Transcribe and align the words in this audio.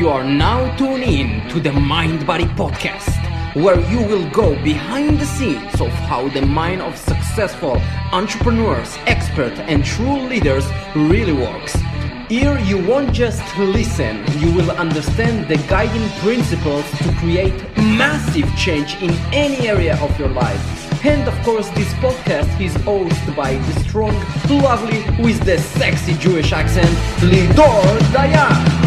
You 0.00 0.08
are 0.08 0.24
now 0.24 0.74
tuned 0.78 1.04
in 1.04 1.46
to 1.50 1.60
the 1.60 1.72
Mind 1.72 2.26
Body 2.26 2.46
Podcast, 2.56 3.20
where 3.54 3.78
you 3.90 3.98
will 3.98 4.26
go 4.30 4.54
behind 4.64 5.20
the 5.20 5.26
scenes 5.26 5.78
of 5.78 5.90
how 6.08 6.26
the 6.30 6.40
mind 6.40 6.80
of 6.80 6.96
successful 6.96 7.76
entrepreneurs, 8.10 8.96
experts, 9.04 9.60
and 9.60 9.84
true 9.84 10.20
leaders 10.22 10.64
really 10.96 11.34
works. 11.34 11.76
Here, 12.30 12.58
you 12.60 12.82
won't 12.82 13.12
just 13.12 13.44
listen, 13.58 14.24
you 14.38 14.50
will 14.54 14.70
understand 14.70 15.48
the 15.48 15.58
guiding 15.68 16.08
principles 16.20 16.90
to 17.02 17.12
create 17.18 17.60
massive 17.76 18.48
change 18.56 18.94
in 19.02 19.10
any 19.34 19.68
area 19.68 20.00
of 20.00 20.18
your 20.18 20.30
life. 20.30 21.04
And 21.04 21.28
of 21.28 21.38
course, 21.44 21.68
this 21.76 21.92
podcast 22.04 22.58
is 22.58 22.72
hosted 22.88 23.36
by 23.36 23.56
the 23.56 23.80
strong, 23.80 24.14
lovely, 24.48 25.04
with 25.22 25.44
the 25.44 25.58
sexy 25.58 26.14
Jewish 26.14 26.52
accent, 26.54 26.88
Lidor 27.20 27.98
Dayan 28.14 28.79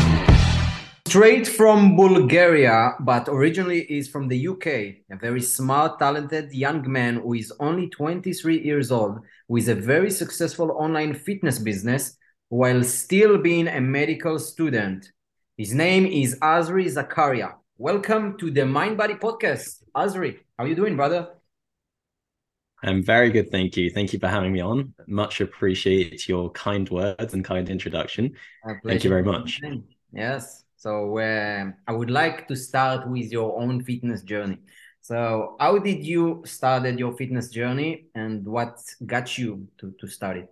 straight 1.14 1.48
from 1.48 1.96
Bulgaria, 1.96 2.96
but 3.02 3.30
originally 3.30 3.82
is 3.82 4.10
from 4.10 4.28
the 4.28 4.48
UK. 4.48 4.66
A 5.12 5.16
very 5.16 5.44
smart, 5.44 6.00
talented 6.00 6.52
young 6.52 6.92
man 6.92 7.18
who 7.18 7.36
is 7.36 7.54
only 7.60 7.88
23 7.90 8.60
years 8.60 8.92
old, 8.92 9.20
with 9.48 9.70
a 9.70 9.76
very 9.76 10.10
successful 10.10 10.72
online 10.72 11.14
fitness 11.14 11.60
business 11.60 12.18
while 12.50 12.84
still 12.84 13.38
being 13.38 13.68
a 13.68 13.80
medical 13.80 14.40
student. 14.40 15.12
His 15.56 15.72
name 15.72 16.08
is 16.08 16.40
Azri 16.40 16.88
Zakaria. 16.88 17.58
Welcome 17.78 18.36
to 18.40 18.50
the 18.50 18.66
Mind 18.66 18.98
Body 18.98 19.14
Podcast. 19.14 19.84
Azri, 19.96 20.40
how 20.58 20.64
are 20.64 20.68
you 20.68 20.76
doing, 20.76 20.96
brother? 20.96 21.28
I'm 22.82 23.04
very 23.04 23.30
good, 23.30 23.52
thank 23.52 23.78
you. 23.78 23.92
Thank 23.92 24.14
you 24.14 24.20
for 24.20 24.30
having 24.30 24.52
me 24.52 24.62
on. 24.62 24.96
Much 25.06 25.42
appreciate 25.42 26.28
your 26.28 26.50
kind 26.54 26.90
words 26.90 27.36
and 27.36 27.46
kind 27.46 27.70
introduction. 27.70 28.34
Thank 28.84 29.04
you 29.04 29.12
very 29.12 29.22
much. 29.22 29.62
Yes. 30.12 30.63
So 30.84 31.18
uh, 31.18 31.72
I 31.88 31.94
would 31.94 32.10
like 32.12 32.46
to 32.50 32.58
start 32.58 33.08
with 33.08 33.32
your 33.32 33.58
own 33.58 33.82
fitness 33.86 34.22
journey. 34.22 34.58
So 35.00 35.56
how 35.58 35.80
did 35.80 36.06
you 36.06 36.44
started 36.46 37.00
your 37.00 37.16
fitness 37.16 37.48
journey 37.48 38.08
and 38.16 38.46
what 38.46 38.78
got 39.06 39.38
you 39.38 39.70
to, 39.78 39.96
to 39.98 40.08
start 40.10 40.36
it? 40.36 40.50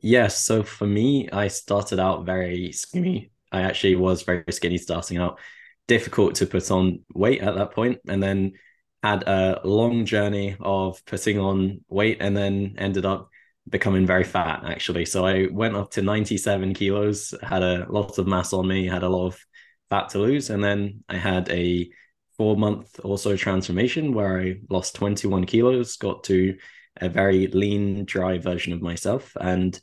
Yes, 0.00 0.38
so 0.38 0.62
for 0.62 0.86
me, 0.86 1.28
I 1.28 1.48
started 1.48 2.00
out 2.00 2.24
very 2.24 2.72
skinny. 2.72 3.32
I 3.52 3.60
actually 3.60 3.96
was 3.96 4.22
very 4.22 4.44
skinny 4.50 4.78
starting 4.78 5.18
out. 5.18 5.38
Difficult 5.86 6.34
to 6.36 6.46
put 6.46 6.70
on 6.70 7.04
weight 7.12 7.42
at 7.42 7.54
that 7.56 7.72
point, 7.72 7.98
and 8.08 8.22
then 8.22 8.52
had 9.02 9.24
a 9.24 9.60
long 9.62 10.06
journey 10.06 10.56
of 10.58 11.04
putting 11.04 11.38
on 11.38 11.84
weight, 11.90 12.16
and 12.20 12.34
then 12.34 12.76
ended 12.78 13.04
up 13.04 13.28
becoming 13.68 14.06
very 14.06 14.24
fat 14.24 14.62
actually. 14.64 15.04
So 15.04 15.26
I 15.26 15.48
went 15.50 15.76
up 15.76 15.90
to 15.92 16.02
97 16.02 16.74
kilos, 16.74 17.34
had 17.42 17.62
a 17.62 17.86
lot 17.88 18.18
of 18.18 18.26
mass 18.26 18.52
on 18.52 18.66
me, 18.66 18.86
had 18.86 19.02
a 19.02 19.08
lot 19.08 19.26
of 19.26 19.44
fat 19.90 20.10
to 20.10 20.18
lose. 20.18 20.50
And 20.50 20.62
then 20.62 21.04
I 21.08 21.16
had 21.16 21.48
a 21.50 21.90
four 22.36 22.56
month 22.56 22.98
or 23.04 23.18
so 23.18 23.36
transformation 23.36 24.14
where 24.14 24.40
I 24.40 24.56
lost 24.68 24.94
21 24.96 25.44
kilos, 25.44 25.96
got 25.96 26.24
to 26.24 26.56
a 27.00 27.08
very 27.08 27.46
lean, 27.48 28.04
dry 28.04 28.38
version 28.38 28.72
of 28.72 28.82
myself. 28.82 29.36
And 29.40 29.78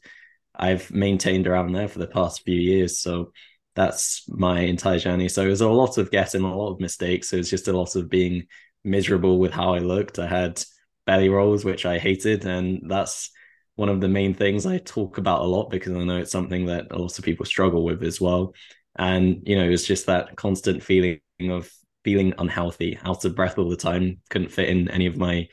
I've 0.55 0.91
maintained 0.91 1.47
around 1.47 1.71
there 1.71 1.87
for 1.87 1.99
the 1.99 2.07
past 2.07 2.43
few 2.43 2.59
years. 2.59 2.99
So 2.99 3.31
that's 3.75 4.27
my 4.27 4.61
entire 4.61 4.99
journey. 4.99 5.29
So 5.29 5.43
it 5.43 5.49
was 5.49 5.61
a 5.61 5.69
lot 5.69 5.97
of 5.97 6.11
getting 6.11 6.41
a 6.41 6.55
lot 6.55 6.73
of 6.73 6.81
mistakes. 6.81 7.31
It 7.31 7.37
was 7.37 7.49
just 7.49 7.67
a 7.67 7.77
lot 7.77 7.95
of 7.95 8.09
being 8.09 8.47
miserable 8.83 9.39
with 9.39 9.53
how 9.53 9.73
I 9.73 9.79
looked. 9.79 10.19
I 10.19 10.27
had 10.27 10.61
belly 11.05 11.29
rolls, 11.29 11.63
which 11.63 11.85
I 11.85 11.97
hated. 11.97 12.45
And 12.45 12.89
that's 12.89 13.31
one 13.79 13.87
of 13.87 14.01
the 14.01 14.09
main 14.09 14.33
things 14.33 14.65
I 14.65 14.77
talk 14.79 15.17
about 15.17 15.39
a 15.39 15.45
lot 15.45 15.69
because 15.69 15.93
I 15.93 16.03
know 16.03 16.17
it's 16.17 16.33
something 16.33 16.65
that 16.65 16.87
a 16.91 16.97
lot 16.97 17.17
of 17.17 17.23
people 17.23 17.45
struggle 17.45 17.85
with 17.85 18.03
as 18.03 18.19
well. 18.19 18.53
And, 18.97 19.41
you 19.45 19.55
know, 19.55 19.69
it's 19.69 19.85
just 19.85 20.07
that 20.07 20.35
constant 20.35 20.83
feeling 20.83 21.21
of 21.43 21.71
feeling 22.03 22.33
unhealthy, 22.37 22.99
out 23.05 23.23
of 23.23 23.35
breath 23.35 23.57
all 23.57 23.69
the 23.69 23.77
time, 23.77 24.19
couldn't 24.29 24.51
fit 24.51 24.67
in 24.67 24.89
any 24.89 25.05
of 25.05 25.15
my 25.15 25.47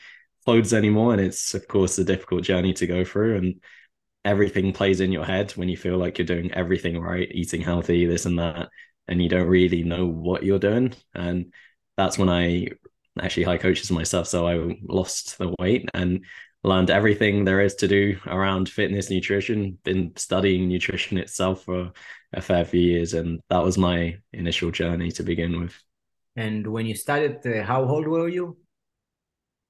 clothes 0.45 0.75
anymore. 0.75 1.13
And 1.13 1.21
it's, 1.21 1.55
of 1.55 1.69
course, 1.69 1.99
a 1.99 2.05
difficult 2.05 2.43
journey 2.43 2.73
to 2.73 2.87
go 2.89 3.05
through. 3.05 3.37
And 3.37 3.63
everything 4.25 4.73
plays 4.73 5.01
in 5.01 5.13
your 5.13 5.25
head 5.25 5.53
when 5.53 5.69
you 5.69 5.77
feel 5.77 5.97
like 5.97 6.19
you're 6.19 6.27
doing 6.27 6.51
everything 6.53 7.01
right, 7.01 7.31
eating 7.31 7.61
healthy, 7.61 8.07
this 8.07 8.27
and 8.27 8.41
that, 8.41 8.71
and 9.07 9.23
you 9.23 9.29
don't 9.29 9.47
really 9.47 9.85
know 9.85 10.05
what 10.05 10.43
you're 10.43 10.59
doing. 10.59 10.93
And 11.15 11.55
that's 11.97 12.19
when 12.19 12.29
I 12.29 12.71
actually 13.23 13.45
high 13.45 13.59
coaches 13.59 13.93
myself. 13.93 14.27
So 14.27 14.49
I 14.49 14.81
lost 14.83 15.39
the 15.39 15.55
weight 15.61 15.89
and 15.95 16.25
learned 16.67 16.91
everything 16.91 17.45
there 17.45 17.61
is 17.61 17.77
to 17.77 17.87
do 17.87 18.19
around 18.27 18.69
fitness 18.69 19.09
nutrition 19.09 19.79
been 19.85 20.13
studying 20.17 20.69
nutrition 20.69 21.17
itself 21.17 21.63
for 21.63 21.93
a 22.33 22.43
fair 22.43 22.65
few 22.65 22.81
years 22.81 23.15
and 23.15 23.41
that 23.49 23.63
was 23.63 23.79
my 23.79 24.19
initial 24.33 24.73
journey 24.73 25.13
to 25.13 25.23
begin 25.23 25.61
with. 25.61 25.75
And 26.35 26.67
when 26.67 26.85
you 26.85 26.97
started 26.97 27.47
uh, 27.47 27.63
how 27.63 27.85
old 27.85 28.09
were 28.09 28.29
you? 28.29 28.59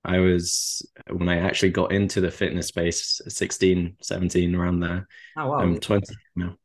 I 0.04 0.20
was 0.20 0.82
when 1.10 1.28
i 1.28 1.38
actually 1.38 1.70
got 1.70 1.92
into 1.92 2.20
the 2.20 2.30
fitness 2.30 2.68
space 2.68 3.20
16 3.28 3.96
17 4.00 4.54
around 4.54 4.80
there. 4.80 5.06
Oh 5.36 5.48
wow. 5.48 5.58
I'm 5.58 5.78
20 5.78 6.14
now. 6.34 6.56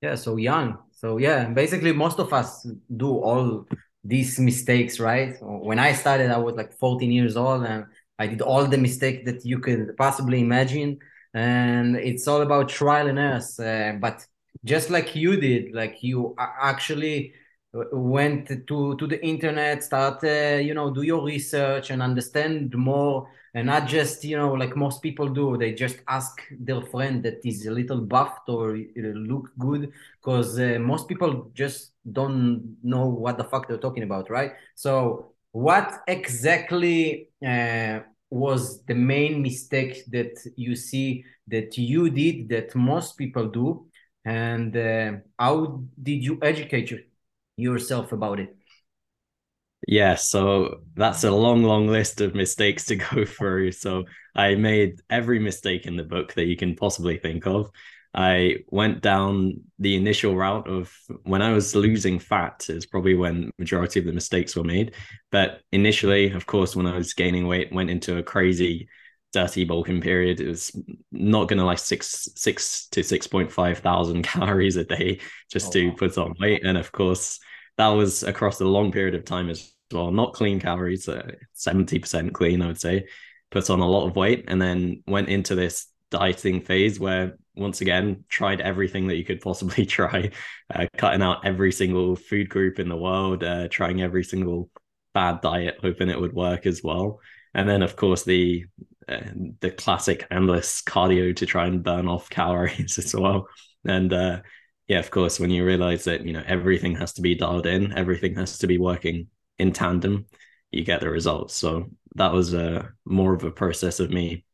Yeah 0.00 0.14
so 0.14 0.36
young. 0.36 0.78
So 0.92 1.18
yeah 1.18 1.50
basically 1.50 1.92
most 1.92 2.18
of 2.18 2.32
us 2.32 2.66
do 2.96 3.10
all 3.10 3.66
these 4.02 4.38
mistakes 4.38 4.98
right? 4.98 5.36
When 5.42 5.78
i 5.78 5.92
started 5.92 6.30
i 6.30 6.38
was 6.38 6.54
like 6.54 6.72
14 6.72 7.12
years 7.12 7.36
old 7.36 7.64
and 7.64 7.84
I 8.18 8.26
did 8.26 8.40
all 8.42 8.66
the 8.66 8.78
mistakes 8.78 9.24
that 9.26 9.44
you 9.44 9.58
could 9.58 9.96
possibly 9.96 10.40
imagine, 10.40 10.98
and 11.34 11.96
it's 11.96 12.26
all 12.26 12.42
about 12.42 12.68
trial 12.68 13.08
and 13.08 13.18
error. 13.18 13.42
Uh, 13.58 13.98
but 13.98 14.26
just 14.64 14.90
like 14.90 15.14
you 15.14 15.36
did, 15.36 15.74
like 15.74 16.02
you 16.02 16.34
actually 16.38 17.34
went 17.92 18.48
to 18.66 18.96
to 18.96 19.06
the 19.06 19.22
internet, 19.22 19.84
start 19.84 20.24
uh, 20.24 20.56
you 20.56 20.72
know 20.72 20.90
do 20.90 21.02
your 21.02 21.22
research 21.22 21.90
and 21.90 22.02
understand 22.02 22.74
more, 22.74 23.28
and 23.52 23.66
not 23.66 23.86
just 23.86 24.24
you 24.24 24.36
know 24.36 24.54
like 24.54 24.74
most 24.76 25.02
people 25.02 25.28
do. 25.28 25.58
They 25.58 25.74
just 25.74 25.98
ask 26.08 26.40
their 26.58 26.80
friend 26.80 27.22
that 27.24 27.44
is 27.44 27.66
a 27.66 27.70
little 27.70 28.00
buffed 28.00 28.48
or 28.48 28.78
look 28.96 29.50
good, 29.58 29.92
because 30.22 30.58
uh, 30.58 30.78
most 30.80 31.06
people 31.06 31.50
just 31.54 31.92
don't 32.10 32.76
know 32.82 33.06
what 33.06 33.36
the 33.36 33.44
fuck 33.44 33.68
they're 33.68 33.76
talking 33.76 34.04
about, 34.04 34.30
right? 34.30 34.52
So 34.74 35.32
what 35.56 36.02
exactly 36.06 37.30
uh, 37.42 38.00
was 38.28 38.84
the 38.84 38.94
main 38.94 39.40
mistake 39.40 40.04
that 40.10 40.36
you 40.54 40.76
see 40.76 41.24
that 41.48 41.78
you 41.78 42.10
did 42.10 42.50
that 42.50 42.74
most 42.74 43.16
people 43.16 43.48
do? 43.48 43.86
And 44.26 44.76
uh, 44.76 45.12
how 45.38 45.82
did 46.02 46.22
you 46.22 46.38
educate 46.42 46.90
you, 46.90 47.04
yourself 47.56 48.12
about 48.12 48.38
it? 48.38 48.54
Yeah 49.88 50.16
so 50.16 50.80
that's 50.94 51.24
a 51.24 51.30
long 51.30 51.62
long 51.62 51.86
list 51.86 52.20
of 52.20 52.34
mistakes 52.34 52.84
to 52.86 52.96
go 52.96 53.24
through. 53.36 53.72
So 53.72 54.04
i 54.34 54.56
made 54.56 55.00
every 55.08 55.38
mistake 55.38 55.86
in 55.86 55.96
the 55.96 56.04
book 56.04 56.34
that 56.34 56.44
you 56.44 56.56
can 56.56 56.76
possibly 56.76 57.16
think 57.16 57.46
of 57.46 57.70
I 58.16 58.64
went 58.68 59.02
down 59.02 59.60
the 59.78 59.94
initial 59.94 60.34
route 60.34 60.66
of 60.68 60.90
when 61.24 61.42
I 61.42 61.52
was 61.52 61.76
losing 61.76 62.18
fat 62.18 62.64
is 62.70 62.86
probably 62.86 63.14
when 63.14 63.50
majority 63.58 64.00
of 64.00 64.06
the 64.06 64.12
mistakes 64.12 64.56
were 64.56 64.64
made. 64.64 64.94
But 65.30 65.60
initially, 65.70 66.32
of 66.32 66.46
course, 66.46 66.74
when 66.74 66.86
I 66.86 66.96
was 66.96 67.12
gaining 67.12 67.46
weight, 67.46 67.72
went 67.72 67.90
into 67.90 68.16
a 68.16 68.22
crazy 68.22 68.88
dirty 69.34 69.64
bulking 69.64 70.00
period. 70.00 70.40
It 70.40 70.48
was 70.48 70.74
not 71.12 71.46
going 71.46 71.58
to 71.58 71.64
like 71.64 71.78
six 71.78 72.30
six 72.36 72.88
to 72.88 73.02
six 73.02 73.26
point 73.26 73.52
five 73.52 73.78
thousand 73.80 74.22
calories 74.32 74.76
a 74.76 74.84
day 74.84 75.20
just 75.52 75.68
oh, 75.68 75.72
to 75.72 75.88
wow. 75.88 75.94
put 75.98 76.18
on 76.18 76.34
weight, 76.40 76.64
and 76.64 76.78
of 76.78 76.90
course 76.92 77.38
that 77.76 77.88
was 77.88 78.22
across 78.22 78.58
a 78.60 78.64
long 78.64 78.92
period 78.92 79.14
of 79.14 79.26
time 79.26 79.50
as 79.50 79.70
well. 79.92 80.10
Not 80.10 80.32
clean 80.32 80.58
calories, 80.58 81.06
uh, 81.06 81.32
seventy 81.52 81.98
uh, 81.98 82.00
percent 82.00 82.32
clean, 82.32 82.62
I 82.62 82.68
would 82.68 82.80
say. 82.80 83.08
Put 83.50 83.68
on 83.68 83.80
a 83.80 83.86
lot 83.86 84.06
of 84.06 84.16
weight, 84.16 84.46
and 84.48 84.60
then 84.60 85.02
went 85.06 85.28
into 85.28 85.54
this 85.54 85.86
dieting 86.10 86.62
phase 86.62 86.98
where 86.98 87.36
once 87.56 87.80
again 87.80 88.24
tried 88.28 88.60
everything 88.60 89.06
that 89.06 89.16
you 89.16 89.24
could 89.24 89.40
possibly 89.40 89.86
try 89.98 90.30
uh, 90.74 90.86
cutting 90.96 91.22
out 91.22 91.44
every 91.44 91.72
single 91.72 92.16
food 92.16 92.48
group 92.48 92.78
in 92.78 92.88
the 92.88 92.96
world 92.96 93.42
uh, 93.42 93.68
trying 93.68 94.02
every 94.02 94.24
single 94.24 94.70
bad 95.14 95.40
diet 95.40 95.78
hoping 95.80 96.10
it 96.10 96.20
would 96.20 96.34
work 96.34 96.66
as 96.66 96.82
well. 96.82 97.20
And 97.54 97.68
then 97.68 97.82
of 97.82 97.96
course 97.96 98.24
the 98.24 98.66
uh, 99.08 99.20
the 99.60 99.70
classic 99.70 100.26
endless 100.30 100.82
cardio 100.82 101.34
to 101.36 101.46
try 101.46 101.66
and 101.66 101.82
burn 101.82 102.08
off 102.08 102.28
calories 102.28 102.98
as 103.04 103.14
well. 103.14 103.48
And 103.84 104.12
uh, 104.12 104.42
yeah 104.88 104.98
of 104.98 105.10
course 105.10 105.40
when 105.40 105.50
you 105.50 105.64
realize 105.64 106.04
that 106.04 106.24
you 106.24 106.32
know 106.32 106.44
everything 106.46 106.94
has 106.96 107.12
to 107.14 107.22
be 107.22 107.34
dialed 107.34 107.66
in 107.66 107.92
everything 107.98 108.36
has 108.36 108.58
to 108.58 108.66
be 108.66 108.78
working 108.78 109.26
in 109.58 109.72
tandem 109.72 110.26
you 110.70 110.84
get 110.84 111.00
the 111.00 111.10
results. 111.10 111.54
So 111.54 111.90
that 112.16 112.32
was 112.32 112.54
a 112.54 112.80
uh, 112.80 112.86
more 113.04 113.34
of 113.34 113.44
a 113.44 113.50
process 113.50 114.00
of 114.00 114.10
me 114.10 114.44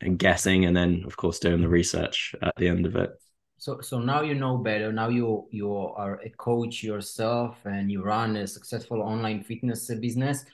and 0.00 0.18
guessing 0.18 0.64
and 0.64 0.76
then 0.76 1.02
of 1.06 1.16
course 1.16 1.38
doing 1.38 1.60
the 1.60 1.68
research 1.68 2.34
at 2.42 2.54
the 2.56 2.68
end 2.68 2.86
of 2.86 2.96
it 2.96 3.10
so 3.58 3.80
so 3.80 3.98
now 3.98 4.22
you 4.22 4.34
know 4.34 4.58
better 4.58 4.92
now 4.92 5.08
you 5.08 5.46
you 5.50 5.74
are 5.74 6.20
a 6.24 6.30
coach 6.30 6.82
yourself 6.82 7.56
and 7.64 7.90
you 7.90 8.02
run 8.02 8.36
a 8.36 8.46
successful 8.46 9.02
online 9.02 9.42
fitness 9.42 9.90
business 10.00 10.44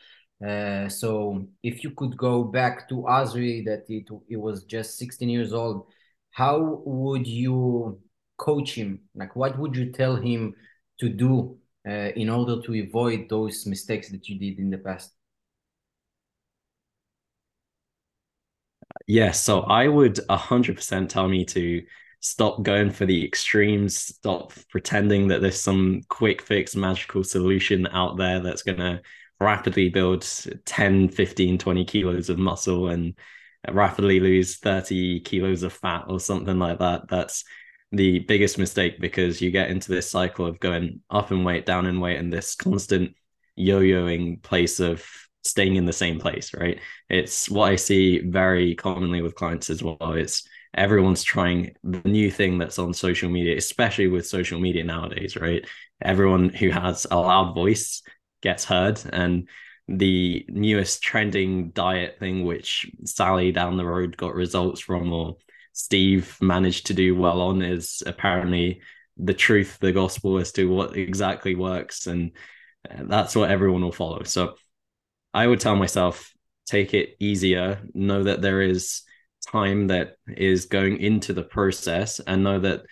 uh, 0.46 0.88
so 0.88 1.44
if 1.62 1.84
you 1.84 1.92
could 1.92 2.16
go 2.16 2.42
back 2.42 2.88
to 2.88 3.04
Azri 3.08 3.64
that 3.64 3.84
it, 3.88 4.08
it 4.28 4.36
was 4.36 4.64
just 4.64 4.98
16 4.98 5.28
years 5.28 5.52
old 5.52 5.86
how 6.32 6.82
would 6.84 7.26
you 7.26 8.00
coach 8.42 8.74
him? 8.74 9.00
Like, 9.14 9.36
what 9.36 9.58
would 9.58 9.76
you 9.76 9.92
tell 9.92 10.16
him 10.16 10.54
to 10.98 11.08
do 11.08 11.58
uh, 11.88 12.10
in 12.16 12.28
order 12.28 12.60
to 12.62 12.82
avoid 12.82 13.28
those 13.28 13.66
mistakes 13.66 14.10
that 14.10 14.28
you 14.28 14.38
did 14.38 14.58
in 14.58 14.70
the 14.70 14.78
past? 14.78 15.12
Yeah, 19.12 19.32
so 19.32 19.60
I 19.60 19.88
would 19.88 20.18
100% 20.30 21.10
tell 21.10 21.28
me 21.28 21.44
to 21.44 21.82
stop 22.20 22.62
going 22.62 22.90
for 22.90 23.04
the 23.04 23.22
extremes, 23.22 23.94
stop 23.94 24.54
pretending 24.70 25.28
that 25.28 25.42
there's 25.42 25.60
some 25.60 26.00
quick 26.08 26.40
fix 26.40 26.74
magical 26.74 27.22
solution 27.22 27.86
out 27.88 28.16
there 28.16 28.40
that's 28.40 28.62
going 28.62 28.78
to 28.78 29.02
rapidly 29.38 29.90
build 29.90 30.26
10, 30.64 31.10
15, 31.10 31.58
20 31.58 31.84
kilos 31.84 32.30
of 32.30 32.38
muscle 32.38 32.88
and 32.88 33.12
rapidly 33.70 34.18
lose 34.18 34.56
30 34.56 35.20
kilos 35.20 35.62
of 35.62 35.74
fat 35.74 36.06
or 36.08 36.18
something 36.18 36.58
like 36.58 36.78
that. 36.78 37.06
That's 37.10 37.44
the 37.90 38.20
biggest 38.20 38.56
mistake 38.56 38.98
because 38.98 39.42
you 39.42 39.50
get 39.50 39.70
into 39.70 39.92
this 39.92 40.10
cycle 40.10 40.46
of 40.46 40.58
going 40.58 41.00
up 41.10 41.30
in 41.32 41.44
weight, 41.44 41.66
down 41.66 41.84
in 41.84 42.00
weight, 42.00 42.16
and 42.16 42.32
this 42.32 42.54
constant 42.54 43.14
yo-yoing 43.56 44.40
place 44.42 44.80
of 44.80 45.04
staying 45.44 45.76
in 45.76 45.86
the 45.86 45.92
same 45.92 46.18
place, 46.18 46.54
right? 46.54 46.80
It's 47.08 47.50
what 47.50 47.70
I 47.72 47.76
see 47.76 48.20
very 48.20 48.74
commonly 48.74 49.22
with 49.22 49.34
clients 49.34 49.70
as 49.70 49.82
well. 49.82 50.12
It's 50.12 50.46
everyone's 50.74 51.22
trying 51.22 51.74
the 51.82 52.00
new 52.08 52.30
thing 52.30 52.58
that's 52.58 52.78
on 52.78 52.94
social 52.94 53.28
media, 53.28 53.56
especially 53.56 54.06
with 54.06 54.26
social 54.26 54.60
media 54.60 54.84
nowadays, 54.84 55.36
right? 55.36 55.66
Everyone 56.00 56.48
who 56.48 56.70
has 56.70 57.06
a 57.10 57.16
loud 57.16 57.54
voice 57.54 58.02
gets 58.42 58.64
heard. 58.64 59.00
And 59.12 59.48
the 59.88 60.44
newest 60.48 61.02
trending 61.02 61.70
diet 61.70 62.18
thing, 62.18 62.44
which 62.44 62.90
Sally 63.04 63.52
down 63.52 63.76
the 63.76 63.84
road 63.84 64.16
got 64.16 64.34
results 64.34 64.80
from, 64.80 65.12
or 65.12 65.36
Steve 65.72 66.38
managed 66.40 66.86
to 66.86 66.94
do 66.94 67.14
well 67.14 67.40
on, 67.40 67.62
is 67.62 68.02
apparently 68.06 68.80
the 69.16 69.34
truth, 69.34 69.78
the 69.80 69.92
gospel 69.92 70.38
as 70.38 70.52
to 70.52 70.68
what 70.68 70.96
exactly 70.96 71.54
works. 71.54 72.06
And 72.06 72.32
uh, 72.88 73.02
that's 73.04 73.36
what 73.36 73.50
everyone 73.50 73.82
will 73.82 73.92
follow. 73.92 74.22
So 74.22 74.54
I 75.34 75.46
would 75.46 75.60
tell 75.60 75.76
myself, 75.76 76.32
take 76.66 76.94
it 76.94 77.16
easier, 77.18 77.80
know 77.94 78.22
that 78.24 78.42
there 78.42 78.62
is 78.62 79.02
time 79.46 79.88
that 79.88 80.16
is 80.28 80.66
going 80.66 80.98
into 80.98 81.32
the 81.32 81.42
process, 81.42 82.20
and 82.20 82.44
know 82.44 82.60
that 82.60 82.82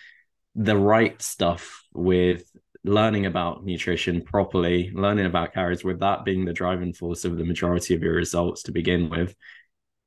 the 0.55 0.77
right 0.77 1.21
stuff 1.21 1.83
with 1.93 2.43
learning 2.83 3.25
about 3.25 3.63
nutrition 3.63 4.21
properly, 4.21 4.91
learning 4.93 5.25
about 5.25 5.53
calories, 5.53 5.83
with 5.83 5.99
that 5.99 6.25
being 6.25 6.45
the 6.45 6.53
driving 6.53 6.93
force 6.93 7.25
of 7.25 7.37
the 7.37 7.45
majority 7.45 7.93
of 7.93 8.01
your 8.01 8.15
results 8.15 8.63
to 8.63 8.71
begin 8.71 9.09
with, 9.09 9.35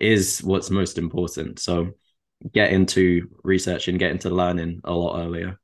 is 0.01 0.43
what's 0.43 0.71
most 0.71 0.99
important. 0.99 1.61
So 1.61 1.93
get 2.53 2.73
into 2.73 3.29
research 3.43 3.89
and 3.89 3.99
get 3.99 4.11
into 4.11 4.29
learning 4.29 4.81
a 4.85 4.93
lot 4.93 5.25
earlier. 5.25 5.59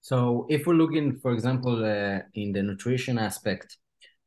So 0.00 0.46
if 0.48 0.66
we're 0.66 0.74
looking, 0.74 1.18
for 1.18 1.32
example, 1.32 1.84
uh, 1.84 2.20
in 2.34 2.52
the 2.52 2.62
nutrition 2.62 3.18
aspect, 3.18 3.76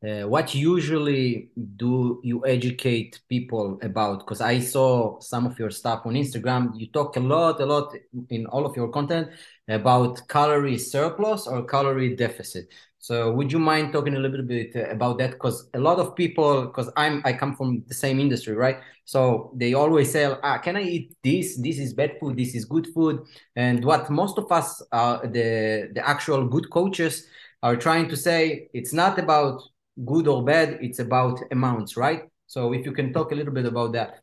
uh, 0.03 0.27
what 0.27 0.53
usually 0.53 1.49
do 1.77 2.19
you 2.23 2.45
educate 2.45 3.21
people 3.29 3.79
about? 3.81 4.19
Because 4.19 4.41
i 4.41 4.59
saw 4.59 5.19
some 5.21 5.45
of 5.45 5.57
your 5.57 5.69
stuff 5.69 6.01
on 6.05 6.15
instagram. 6.15 6.71
You 6.75 6.87
talk 6.87 7.15
a 7.15 7.21
lot 7.21 7.61
a 7.61 7.65
lot 7.65 7.93
in 8.29 8.45
all 8.47 8.65
of 8.65 8.75
your 8.75 8.89
content 8.89 9.29
about 9.69 10.27
calorie 10.27 10.77
surplus 10.77 11.47
or 11.47 11.63
calorie 11.65 12.15
deficit. 12.15 12.67
So 12.99 13.31
would 13.33 13.51
you 13.51 13.59
mind 13.59 13.93
talking 13.93 14.15
a 14.15 14.19
little 14.19 14.45
bit 14.45 14.75
about 14.75 15.17
that? 15.19 15.31
Because 15.31 15.69
a 15.73 15.79
lot 15.79 15.99
of 15.99 16.15
people 16.15 16.65
because 16.65 16.89
i'm 16.97 17.21
i 17.23 17.31
come 17.31 17.55
from 17.55 17.83
the 17.87 17.93
same 17.93 18.19
industry 18.19 18.55
right? 18.55 18.79
So 19.05 19.51
they 19.55 19.73
always 19.73 20.11
say 20.11 20.25
ah 20.25 20.57
can 20.57 20.75
i 20.75 20.81
eat 20.81 21.15
this? 21.23 21.55
This 21.57 21.79
is 21.79 21.93
bad 21.93 22.17
food. 22.19 22.35
This 22.35 22.55
is 22.55 22.65
good 22.65 22.87
food. 22.93 23.21
And 23.55 23.85
what 23.85 24.09
most 24.09 24.37
of 24.37 24.51
us 24.51 24.81
are 24.91 25.25
the 25.27 25.91
the 25.93 26.05
actual 26.05 26.45
good 26.45 26.69
coaches 26.69 27.25
are 27.61 27.77
trying 27.77 28.09
to 28.09 28.17
say 28.17 28.67
it's 28.73 28.91
not 28.91 29.17
about 29.17 29.63
good 30.05 30.27
or 30.27 30.43
bad 30.43 30.79
it's 30.81 30.99
about 30.99 31.39
amounts 31.51 31.97
right? 31.97 32.23
So 32.47 32.73
if 32.73 32.85
you 32.85 32.91
can 32.91 33.13
talk 33.13 33.31
a 33.31 33.35
little 33.35 33.53
bit 33.53 33.65
about 33.65 33.93
that. 33.93 34.19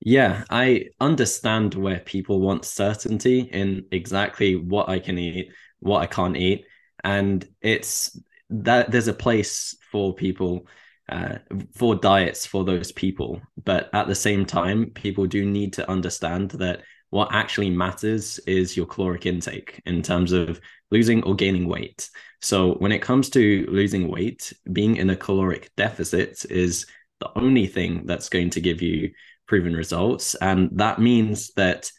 Yeah 0.00 0.44
i 0.50 0.84
understand 1.00 1.74
where 1.74 2.00
people 2.00 2.40
want 2.40 2.64
certainty 2.64 3.40
in 3.40 3.86
exactly 3.90 4.54
what 4.56 4.88
i 4.88 4.98
can 4.98 5.18
eat 5.18 5.50
what 5.80 6.00
i 6.00 6.06
can't 6.06 6.36
eat. 6.36 6.64
And 7.04 7.46
it's 7.60 8.18
that 8.50 8.90
there's 8.90 9.08
a 9.08 9.14
place 9.14 9.76
for 9.90 10.14
people 10.14 10.66
uh, 11.08 11.38
for 11.74 11.94
diets 11.94 12.46
for 12.46 12.64
those 12.64 12.90
people. 12.90 13.40
But 13.64 13.90
at 13.92 14.08
the 14.08 14.14
same 14.14 14.44
time 14.44 14.90
people 14.90 15.26
do 15.26 15.44
need 15.44 15.72
to 15.74 15.88
understand 15.88 16.50
that 16.52 16.82
what 17.10 17.28
actually 17.32 17.70
matters 17.70 18.38
is 18.40 18.76
your 18.76 18.86
caloric 18.86 19.26
intake 19.26 19.80
in 19.86 20.02
terms 20.02 20.32
of 20.32 20.60
losing 20.90 21.22
or 21.24 21.34
gaining 21.34 21.68
weight 21.68 22.08
so 22.40 22.74
when 22.74 22.92
it 22.92 23.02
comes 23.02 23.30
to 23.30 23.66
losing 23.68 24.08
weight, 24.08 24.52
being 24.72 24.96
in 24.96 25.10
a 25.10 25.16
caloric 25.16 25.70
deficit 25.76 26.44
is 26.50 26.86
the 27.20 27.30
only 27.36 27.66
thing 27.66 28.06
that's 28.06 28.28
going 28.28 28.50
to 28.50 28.60
give 28.60 28.82
you 28.82 29.12
proven 29.46 29.74
results. 29.74 30.34
And 30.36 30.70
that 30.78 31.00
means 31.00 31.52
that 31.54 31.90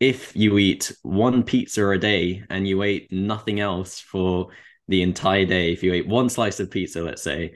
if 0.00 0.36
you 0.36 0.58
eat 0.58 0.92
one 1.02 1.42
pizza 1.42 1.88
a 1.88 1.98
day 1.98 2.44
and 2.50 2.68
you 2.68 2.82
ate 2.82 3.10
nothing 3.10 3.60
else 3.60 3.98
for 3.98 4.48
the 4.88 5.02
entire 5.02 5.44
day, 5.44 5.72
if 5.72 5.82
you 5.82 5.92
ate 5.92 6.06
one 6.06 6.28
slice 6.28 6.60
of 6.60 6.70
pizza, 6.70 7.02
let's 7.02 7.22
say, 7.22 7.54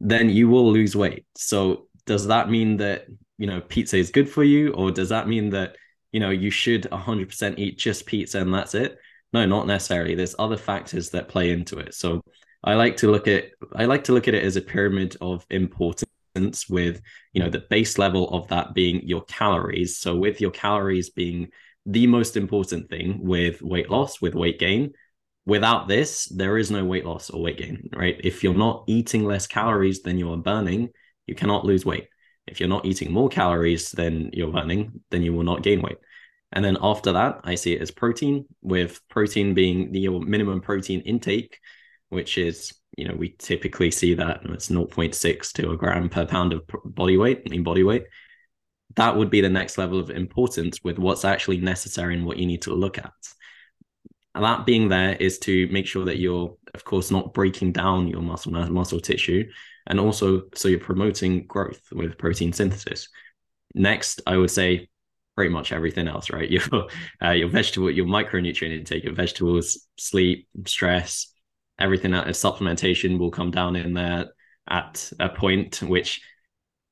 then 0.00 0.30
you 0.30 0.48
will 0.48 0.72
lose 0.72 0.96
weight. 0.96 1.26
So 1.36 1.88
does 2.06 2.26
that 2.28 2.48
mean 2.48 2.78
that, 2.78 3.06
you 3.38 3.46
know, 3.46 3.60
pizza 3.60 3.96
is 3.96 4.10
good 4.10 4.28
for 4.28 4.44
you? 4.44 4.72
Or 4.72 4.90
does 4.90 5.10
that 5.10 5.28
mean 5.28 5.50
that, 5.50 5.76
you 6.12 6.20
know, 6.20 6.30
you 6.30 6.50
should 6.50 6.84
100% 6.84 7.58
eat 7.58 7.78
just 7.78 8.06
pizza 8.06 8.40
and 8.40 8.54
that's 8.54 8.74
it? 8.74 8.98
No, 9.32 9.46
not 9.46 9.66
necessarily. 9.66 10.14
There's 10.14 10.34
other 10.38 10.58
factors 10.58 11.10
that 11.10 11.28
play 11.28 11.50
into 11.50 11.78
it. 11.78 11.94
So 11.94 12.22
I 12.62 12.74
like 12.74 12.96
to 12.98 13.10
look 13.10 13.26
at 13.26 13.46
I 13.74 13.86
like 13.86 14.04
to 14.04 14.12
look 14.12 14.28
at 14.28 14.34
it 14.34 14.44
as 14.44 14.56
a 14.56 14.62
pyramid 14.62 15.16
of 15.20 15.44
importance 15.50 16.68
with 16.68 17.00
you 17.32 17.42
know 17.42 17.50
the 17.50 17.64
base 17.70 17.98
level 17.98 18.28
of 18.30 18.48
that 18.48 18.74
being 18.74 19.06
your 19.06 19.24
calories. 19.24 19.98
So 19.98 20.16
with 20.16 20.40
your 20.40 20.50
calories 20.50 21.10
being 21.10 21.48
the 21.86 22.06
most 22.06 22.36
important 22.36 22.88
thing 22.88 23.18
with 23.22 23.62
weight 23.62 23.90
loss, 23.90 24.20
with 24.20 24.34
weight 24.34 24.58
gain. 24.58 24.92
Without 25.44 25.88
this, 25.88 26.26
there 26.26 26.56
is 26.56 26.70
no 26.70 26.84
weight 26.84 27.04
loss 27.04 27.28
or 27.28 27.42
weight 27.42 27.58
gain, 27.58 27.88
right? 27.92 28.20
If 28.22 28.44
you're 28.44 28.54
not 28.54 28.84
eating 28.86 29.24
less 29.24 29.48
calories 29.48 30.02
than 30.02 30.16
you 30.16 30.30
are 30.32 30.36
burning, 30.36 30.90
you 31.26 31.34
cannot 31.34 31.64
lose 31.64 31.84
weight. 31.84 32.06
If 32.46 32.60
you're 32.60 32.68
not 32.68 32.84
eating 32.84 33.12
more 33.12 33.28
calories 33.28 33.92
than 33.92 34.30
you're 34.32 34.52
burning, 34.52 35.00
then 35.10 35.22
you 35.22 35.32
will 35.32 35.44
not 35.44 35.62
gain 35.62 35.80
weight. 35.80 35.98
And 36.52 36.64
then 36.64 36.76
after 36.82 37.12
that, 37.12 37.40
I 37.44 37.54
see 37.54 37.72
it 37.74 37.82
as 37.82 37.90
protein, 37.90 38.44
with 38.60 39.00
protein 39.08 39.54
being 39.54 39.92
the 39.92 40.08
minimum 40.08 40.60
protein 40.60 41.00
intake, 41.00 41.58
which 42.10 42.36
is, 42.36 42.74
you 42.98 43.08
know, 43.08 43.14
we 43.14 43.34
typically 43.38 43.90
see 43.90 44.14
that 44.14 44.40
it's 44.44 44.68
0.6 44.68 45.52
to 45.52 45.70
a 45.70 45.76
gram 45.76 46.08
per 46.10 46.26
pound 46.26 46.52
of 46.52 46.62
body 46.84 47.16
weight, 47.16 47.42
in 47.46 47.62
body 47.62 47.82
weight. 47.82 48.04
That 48.96 49.16
would 49.16 49.30
be 49.30 49.40
the 49.40 49.48
next 49.48 49.78
level 49.78 49.98
of 49.98 50.10
importance 50.10 50.84
with 50.84 50.98
what's 50.98 51.24
actually 51.24 51.58
necessary 51.58 52.14
and 52.14 52.26
what 52.26 52.36
you 52.36 52.44
need 52.44 52.62
to 52.62 52.74
look 52.74 52.98
at. 52.98 53.12
And 54.34 54.44
that 54.44 54.66
being 54.66 54.88
there 54.88 55.16
is 55.16 55.38
to 55.40 55.68
make 55.68 55.86
sure 55.86 56.04
that 56.04 56.18
you're, 56.18 56.54
of 56.74 56.84
course, 56.84 57.10
not 57.10 57.32
breaking 57.32 57.72
down 57.72 58.08
your 58.08 58.20
muscle 58.20 58.52
muscle 58.52 59.00
tissue, 59.00 59.44
and 59.86 60.00
also 60.00 60.42
so 60.54 60.68
you're 60.68 60.78
promoting 60.78 61.46
growth 61.46 61.80
with 61.92 62.18
protein 62.18 62.52
synthesis. 62.52 63.08
Next, 63.74 64.20
I 64.26 64.36
would 64.36 64.50
say 64.50 64.88
pretty 65.34 65.50
much 65.52 65.72
everything 65.72 66.08
else, 66.08 66.30
right? 66.30 66.50
Your 66.50 66.62
uh, 67.22 67.30
your 67.30 67.48
vegetable, 67.48 67.90
your 67.90 68.06
micronutrient 68.06 68.76
intake, 68.76 69.04
your 69.04 69.14
vegetables, 69.14 69.86
sleep, 69.96 70.46
stress, 70.66 71.32
everything 71.78 72.12
that 72.12 72.28
is 72.28 72.38
supplementation 72.38 73.18
will 73.18 73.30
come 73.30 73.50
down 73.50 73.76
in 73.76 73.94
there 73.94 74.26
at 74.68 75.10
a 75.18 75.28
point 75.28 75.82
which 75.82 76.22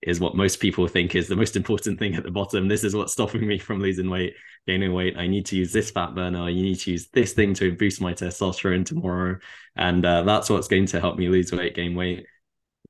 is 0.02 0.18
what 0.18 0.34
most 0.34 0.60
people 0.60 0.86
think 0.88 1.14
is 1.14 1.28
the 1.28 1.36
most 1.36 1.56
important 1.60 1.98
thing 1.98 2.14
at 2.14 2.24
the 2.24 2.30
bottom. 2.30 2.68
This 2.68 2.84
is 2.84 2.94
what's 2.94 3.12
stopping 3.12 3.46
me 3.46 3.58
from 3.58 3.80
losing 3.80 4.10
weight, 4.10 4.34
gaining 4.66 4.92
weight. 4.92 5.16
I 5.16 5.26
need 5.26 5.46
to 5.46 5.56
use 5.56 5.72
this 5.72 5.90
fat 5.90 6.14
burner. 6.14 6.48
You 6.48 6.62
need 6.62 6.76
to 6.80 6.92
use 6.92 7.08
this 7.12 7.34
thing 7.34 7.54
to 7.54 7.76
boost 7.76 8.00
my 8.00 8.14
testosterone 8.14 8.86
tomorrow, 8.86 9.38
and 9.76 10.04
uh, 10.04 10.22
that's 10.22 10.50
what's 10.50 10.68
going 10.68 10.86
to 10.86 11.00
help 11.00 11.18
me 11.18 11.28
lose 11.28 11.52
weight, 11.52 11.74
gain 11.74 11.94
weight. 11.94 12.26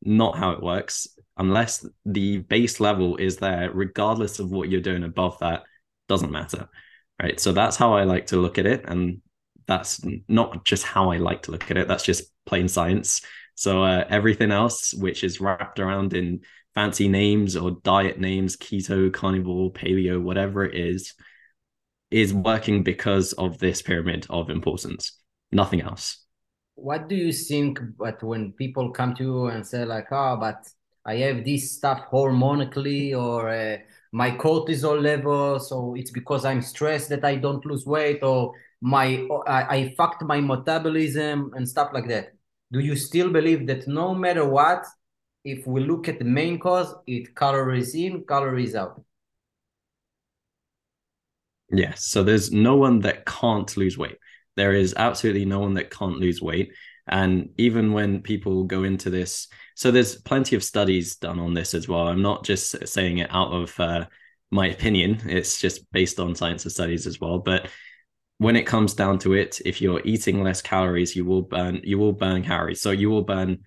Not 0.02 0.38
how 0.38 0.52
it 0.52 0.62
works 0.62 1.09
unless 1.37 1.87
the 2.04 2.38
base 2.38 2.80
level 2.80 3.16
is 3.16 3.38
there, 3.38 3.71
regardless 3.73 4.38
of 4.38 4.50
what 4.50 4.69
you're 4.69 4.80
doing 4.80 5.04
above 5.04 5.38
that, 5.40 5.62
doesn't 6.09 6.30
matter. 6.30 6.69
Right. 7.21 7.40
So 7.40 7.52
that's 7.52 7.76
how 7.76 7.95
I 7.95 8.04
like 8.04 8.26
to 8.28 8.37
look 8.37 8.59
at 8.59 8.66
it. 8.66 8.85
And 8.87 9.23
that's 9.66 10.00
not 10.28 10.64
just 10.64 10.85
how 10.85 11.11
I 11.11 11.16
like 11.16 11.42
to 11.42 11.50
look 11.52 11.71
at 11.71 11.76
it, 11.76 11.88
that's 11.88 12.04
just 12.04 12.25
plain 12.45 12.69
science. 12.69 13.23
So 13.54 13.85
uh, 13.85 14.04
everything 14.09 14.52
else, 14.52 14.92
which 14.92 15.23
is 15.23 15.40
wrapped 15.40 15.80
around 15.80 16.12
in 16.12 16.40
fancy 16.75 17.09
names 17.09 17.57
or 17.57 17.73
diet 17.83 18.19
names, 18.19 18.57
keto, 18.57 19.12
carnivore, 19.12 19.73
paleo, 19.73 20.21
whatever 20.21 20.64
it 20.64 20.75
is, 20.75 21.14
is 22.11 22.35
working 22.35 22.83
because 22.83 23.33
of 23.35 23.59
this 23.59 23.80
pyramid 23.80 24.26
of 24.28 24.50
importance, 24.50 25.19
nothing 25.52 25.80
else. 25.80 26.25
What 26.82 27.08
do 27.08 27.14
you 27.14 27.32
think? 27.32 27.78
But 27.99 28.22
when 28.22 28.52
people 28.52 28.90
come 28.90 29.14
to 29.16 29.22
you 29.22 29.46
and 29.46 29.66
say 29.66 29.84
like, 29.84 30.08
"Oh, 30.10 30.37
but 30.40 30.68
I 31.04 31.16
have 31.16 31.44
this 31.44 31.72
stuff 31.76 32.00
hormonally 32.10 33.14
or 33.16 33.49
uh, 33.49 33.78
my 34.12 34.30
cortisol 34.32 35.00
level. 35.00 35.58
So 35.60 35.94
it's 35.96 36.10
because 36.10 36.44
I'm 36.44 36.62
stressed 36.62 37.08
that 37.10 37.25
I 37.25 37.37
don't 37.37 37.64
lose 37.66 37.87
weight. 37.87 38.22
Or 38.22 38.54
my 38.80 39.26
I, 39.46 39.76
I 39.76 39.94
fucked 39.96 40.22
my 40.22 40.40
metabolism 40.40 41.52
and 41.54 41.68
stuff 41.68 41.90
like 41.92 42.08
that 42.08 42.32
do 42.72 42.80
you 42.80 42.96
still 42.96 43.30
believe 43.30 43.66
that 43.66 43.87
no 43.87 44.14
matter 44.14 44.46
what 44.46 44.84
if 45.44 45.66
we 45.66 45.82
look 45.82 46.08
at 46.08 46.18
the 46.18 46.25
main 46.25 46.58
cause 46.58 46.94
it 47.06 47.34
calories 47.37 47.94
in 47.94 48.25
calories 48.25 48.75
out 48.75 49.02
yes 51.70 52.06
so 52.06 52.22
there's 52.22 52.50
no 52.50 52.76
one 52.76 53.00
that 53.00 53.26
can't 53.26 53.76
lose 53.76 53.99
weight 53.99 54.16
there 54.57 54.73
is 54.73 54.95
absolutely 54.97 55.45
no 55.45 55.61
one 55.61 55.75
that 55.75 55.90
can't 55.90 56.19
lose 56.19 56.40
weight 56.42 56.73
and 57.07 57.50
even 57.57 57.92
when 57.92 58.21
people 58.23 58.64
go 58.64 58.85
into 58.85 59.11
this 59.11 59.49
so 59.75 59.90
there's 59.90 60.16
plenty 60.16 60.54
of 60.57 60.64
studies 60.64 61.16
done 61.16 61.38
on 61.38 61.54
this 61.54 61.75
as 61.75 61.88
well 61.88 62.09
i'm 62.09 62.23
not 62.23 62.45
just 62.45 62.87
saying 62.87 63.19
it 63.19 63.30
out 63.33 63.52
of 63.52 63.78
uh, 63.80 64.04
my 64.50 64.69
opinion 64.69 65.21
it's 65.26 65.61
just 65.61 65.90
based 65.92 66.21
on 66.21 66.35
science 66.35 66.64
of 66.66 66.73
studies 66.73 67.07
as 67.07 67.21
well 67.21 67.38
but 67.38 67.69
when 68.40 68.57
it 68.57 68.66
comes 68.66 68.95
down 68.95 69.19
to 69.19 69.35
it, 69.35 69.61
if 69.66 69.83
you're 69.83 70.00
eating 70.02 70.42
less 70.42 70.62
calories, 70.62 71.14
you 71.14 71.26
will 71.26 71.42
burn 71.42 71.83
you 71.85 71.99
will 71.99 72.14
burn 72.14 72.42
calories. 72.42 72.80
So 72.80 72.90
you 72.90 73.11
will 73.11 73.21
burn 73.21 73.59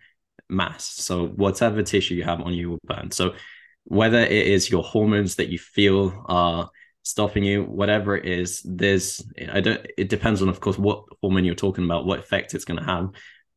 mass. 0.50 0.86
So 0.86 1.28
whatever 1.28 1.84
tissue 1.84 2.16
you 2.16 2.24
have 2.24 2.42
on 2.42 2.56
you 2.56 2.72
will 2.72 2.80
burn. 2.84 3.12
So 3.12 3.36
whether 3.84 4.18
it 4.18 4.32
is 4.32 4.72
your 4.72 4.82
hormones 4.82 5.36
that 5.36 5.50
you 5.50 5.60
feel 5.60 6.26
are 6.26 6.72
stopping 7.04 7.44
you, 7.44 7.64
whatever 7.64 8.16
it 8.18 8.26
is, 8.26 8.62
there's 8.66 9.22
I 9.52 9.62
don't 9.62 9.86
it 9.98 10.10
depends 10.10 10.42
on 10.42 10.50
of 10.50 10.60
course 10.60 10.78
what 10.78 11.04
hormone 11.22 11.46
you're 11.46 11.56
talking 11.56 11.86
about, 11.86 12.06
what 12.06 12.20
effect 12.20 12.54
it's 12.54 12.66
going 12.66 12.80
to 12.80 12.86
have. 12.86 13.10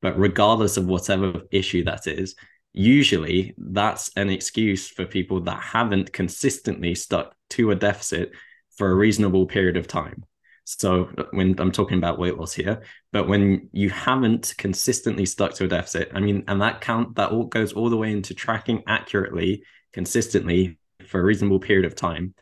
But 0.02 0.18
regardless 0.18 0.76
of 0.76 0.86
whatever 0.86 1.42
issue 1.50 1.84
that 1.84 2.06
is, 2.06 2.34
usually 2.72 3.54
that's 3.56 4.10
an 4.16 4.28
excuse 4.28 4.88
for 4.88 5.06
people 5.06 5.40
that 5.42 5.60
haven't 5.62 6.12
consistently 6.12 6.94
stuck 6.94 7.34
to 7.50 7.70
a 7.70 7.74
deficit 7.74 8.32
for 8.76 8.90
a 8.90 8.94
reasonable 8.94 9.46
period 9.46 9.76
of 9.76 9.88
time. 9.88 10.24
So 10.64 11.04
when 11.30 11.54
I'm 11.60 11.70
talking 11.70 11.96
about 11.96 12.18
weight 12.18 12.36
loss 12.36 12.52
here, 12.52 12.82
but 13.12 13.28
when 13.28 13.70
you 13.72 13.88
haven't 13.88 14.52
consistently 14.58 15.24
stuck 15.24 15.54
to 15.54 15.64
a 15.64 15.68
deficit, 15.68 16.10
I 16.12 16.18
mean, 16.18 16.42
and 16.48 16.60
that 16.60 16.80
count 16.80 17.14
that 17.14 17.30
all 17.30 17.44
goes 17.44 17.72
all 17.72 17.88
the 17.88 17.96
way 17.96 18.10
into 18.10 18.34
tracking 18.34 18.82
accurately, 18.88 19.62
consistently 19.92 20.78
for 21.06 21.20
a 21.20 21.24
reasonable 21.24 21.60
period 21.60 21.84
of 21.84 21.94
time, 21.94 22.34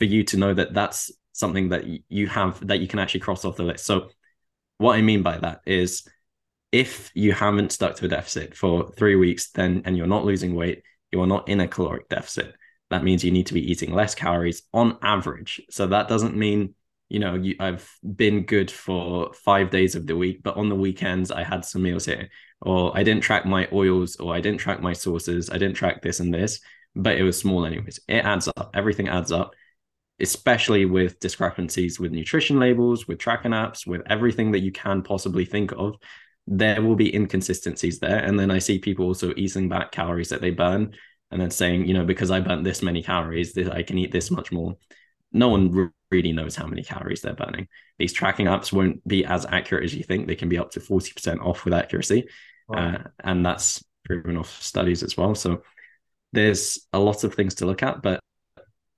for 0.00 0.06
you 0.06 0.24
to 0.24 0.36
know 0.36 0.52
that 0.52 0.74
that's 0.74 1.12
something 1.32 1.68
that 1.68 1.84
you 2.08 2.26
have 2.26 2.66
that 2.66 2.80
you 2.80 2.88
can 2.88 2.98
actually 2.98 3.20
cross 3.20 3.44
off 3.44 3.56
the 3.56 3.62
list. 3.62 3.86
So 3.86 4.08
what 4.78 4.96
I 4.96 5.02
mean 5.02 5.22
by 5.22 5.38
that 5.38 5.60
is 5.66 6.08
if 6.72 7.12
you 7.14 7.32
haven't 7.32 7.70
stuck 7.70 7.94
to 7.96 8.06
a 8.06 8.08
deficit 8.08 8.56
for 8.56 8.90
three 8.92 9.14
weeks, 9.14 9.50
then 9.52 9.82
and 9.84 9.96
you're 9.96 10.08
not 10.08 10.24
losing 10.24 10.56
weight, 10.56 10.82
you 11.12 11.20
are 11.20 11.26
not 11.26 11.48
in 11.48 11.60
a 11.60 11.68
caloric 11.68 12.08
deficit. 12.08 12.54
That 12.90 13.04
means 13.04 13.22
you 13.22 13.30
need 13.30 13.46
to 13.46 13.54
be 13.54 13.70
eating 13.70 13.94
less 13.94 14.16
calories 14.16 14.62
on 14.72 14.98
average. 15.02 15.60
So 15.70 15.86
that 15.86 16.08
doesn't 16.08 16.36
mean 16.36 16.74
you 17.10 17.18
know, 17.18 17.34
you, 17.34 17.56
I've 17.58 17.92
been 18.16 18.44
good 18.44 18.70
for 18.70 19.34
five 19.34 19.70
days 19.70 19.96
of 19.96 20.06
the 20.06 20.16
week, 20.16 20.44
but 20.44 20.56
on 20.56 20.68
the 20.68 20.76
weekends 20.76 21.32
I 21.32 21.42
had 21.42 21.64
some 21.64 21.82
meals 21.82 22.06
here, 22.06 22.30
or 22.60 22.96
I 22.96 23.02
didn't 23.02 23.24
track 23.24 23.44
my 23.44 23.68
oils, 23.72 24.16
or 24.16 24.32
I 24.32 24.40
didn't 24.40 24.60
track 24.60 24.80
my 24.80 24.92
sources, 24.92 25.50
I 25.50 25.58
didn't 25.58 25.74
track 25.74 26.02
this 26.02 26.20
and 26.20 26.32
this, 26.32 26.60
but 26.94 27.18
it 27.18 27.24
was 27.24 27.36
small 27.36 27.66
anyways. 27.66 27.98
It 28.06 28.24
adds 28.24 28.48
up. 28.56 28.70
Everything 28.74 29.08
adds 29.08 29.32
up, 29.32 29.54
especially 30.20 30.84
with 30.84 31.18
discrepancies 31.20 31.98
with 31.98 32.12
nutrition 32.12 32.58
labels, 32.58 33.08
with 33.08 33.18
tracking 33.18 33.52
apps, 33.52 33.86
with 33.86 34.02
everything 34.06 34.52
that 34.52 34.60
you 34.60 34.72
can 34.72 35.02
possibly 35.02 35.44
think 35.44 35.72
of. 35.72 35.96
There 36.46 36.82
will 36.82 36.96
be 36.96 37.14
inconsistencies 37.14 37.98
there. 37.98 38.18
And 38.18 38.38
then 38.38 38.50
I 38.50 38.58
see 38.58 38.78
people 38.78 39.06
also 39.06 39.32
easing 39.36 39.68
back 39.68 39.92
calories 39.92 40.30
that 40.30 40.40
they 40.40 40.50
burn 40.50 40.94
and 41.30 41.40
then 41.40 41.50
saying, 41.50 41.86
you 41.86 41.94
know, 41.94 42.04
because 42.04 42.30
I 42.30 42.40
burnt 42.40 42.64
this 42.64 42.82
many 42.82 43.02
calories, 43.02 43.56
I 43.56 43.82
can 43.82 43.98
eat 43.98 44.10
this 44.10 44.30
much 44.30 44.50
more. 44.50 44.76
No 45.32 45.48
one 45.48 45.92
really 46.10 46.32
knows 46.32 46.56
how 46.56 46.66
many 46.66 46.82
calories 46.82 47.20
they're 47.20 47.34
burning. 47.34 47.68
These 47.98 48.12
tracking 48.12 48.46
apps 48.46 48.72
won't 48.72 49.06
be 49.06 49.24
as 49.24 49.46
accurate 49.46 49.84
as 49.84 49.94
you 49.94 50.02
think. 50.02 50.26
They 50.26 50.34
can 50.34 50.48
be 50.48 50.58
up 50.58 50.72
to 50.72 50.80
40% 50.80 51.40
off 51.44 51.64
with 51.64 51.74
accuracy. 51.74 52.28
Wow. 52.68 52.78
Uh, 52.78 53.02
and 53.22 53.46
that's 53.46 53.84
proven 54.04 54.36
off 54.36 54.60
studies 54.60 55.02
as 55.02 55.16
well. 55.16 55.34
So 55.36 55.62
there's 56.32 56.86
a 56.92 56.98
lot 56.98 57.22
of 57.22 57.34
things 57.34 57.56
to 57.56 57.66
look 57.66 57.82
at, 57.82 58.02
but 58.02 58.20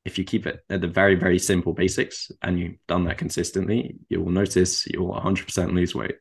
if 0.05 0.19
you 0.19 0.25
keep 0.25 0.47
it 0.47 0.65
at 0.69 0.81
the 0.81 0.89
very, 0.89 1.15
very 1.15 1.39
simple 1.39 1.73
basics 1.73 2.31
and 2.43 2.59
you've 2.59 2.77
done 2.89 3.05
that 3.05 3.19
consistently, 3.19 3.97
you 4.09 4.21
will 4.21 4.33
notice 4.33 4.87
you'll 4.87 5.13
100% 5.13 5.73
lose 5.73 5.95
weight. 5.95 6.17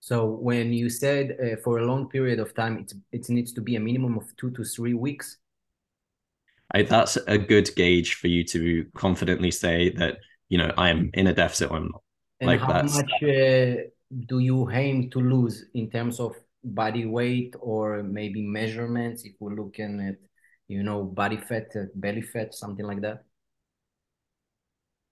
So 0.00 0.26
when 0.26 0.72
you 0.72 0.90
said 0.90 1.36
uh, 1.42 1.56
for 1.62 1.78
a 1.78 1.86
long 1.86 2.08
period 2.08 2.38
of 2.38 2.54
time, 2.54 2.78
it's, 2.78 2.94
it 3.12 3.28
needs 3.30 3.52
to 3.54 3.60
be 3.62 3.76
a 3.76 3.80
minimum 3.80 4.18
of 4.18 4.24
two 4.36 4.50
to 4.50 4.64
three 4.64 4.94
weeks 4.94 5.38
I, 6.74 6.82
that's 6.82 7.16
a 7.28 7.38
good 7.38 7.70
gauge 7.76 8.14
for 8.14 8.26
you 8.26 8.44
to 8.44 8.86
confidently 8.94 9.50
say 9.50 9.90
that 9.90 10.18
you 10.48 10.58
know 10.58 10.72
I 10.76 10.90
am 10.90 11.10
in 11.14 11.28
a 11.28 11.34
deficit 11.34 11.70
or 11.70 11.76
I'm 11.76 11.84
not. 11.84 12.02
And 12.40 12.48
like 12.48 12.60
how 12.60 12.72
that's... 12.72 12.96
much 12.96 13.12
uh, 13.22 13.86
do 14.26 14.38
you 14.40 14.70
aim 14.70 15.08
to 15.10 15.20
lose 15.20 15.66
in 15.74 15.88
terms 15.90 16.18
of 16.18 16.34
body 16.64 17.06
weight 17.06 17.54
or 17.60 18.02
maybe 18.02 18.42
measurements? 18.42 19.24
If 19.24 19.34
we're 19.38 19.54
looking 19.54 20.00
at 20.00 20.16
you 20.68 20.82
know 20.82 21.02
body 21.02 21.36
fat, 21.36 21.68
uh, 21.76 21.84
belly 21.94 22.22
fat, 22.22 22.54
something 22.54 22.86
like 22.86 23.00
that. 23.02 23.24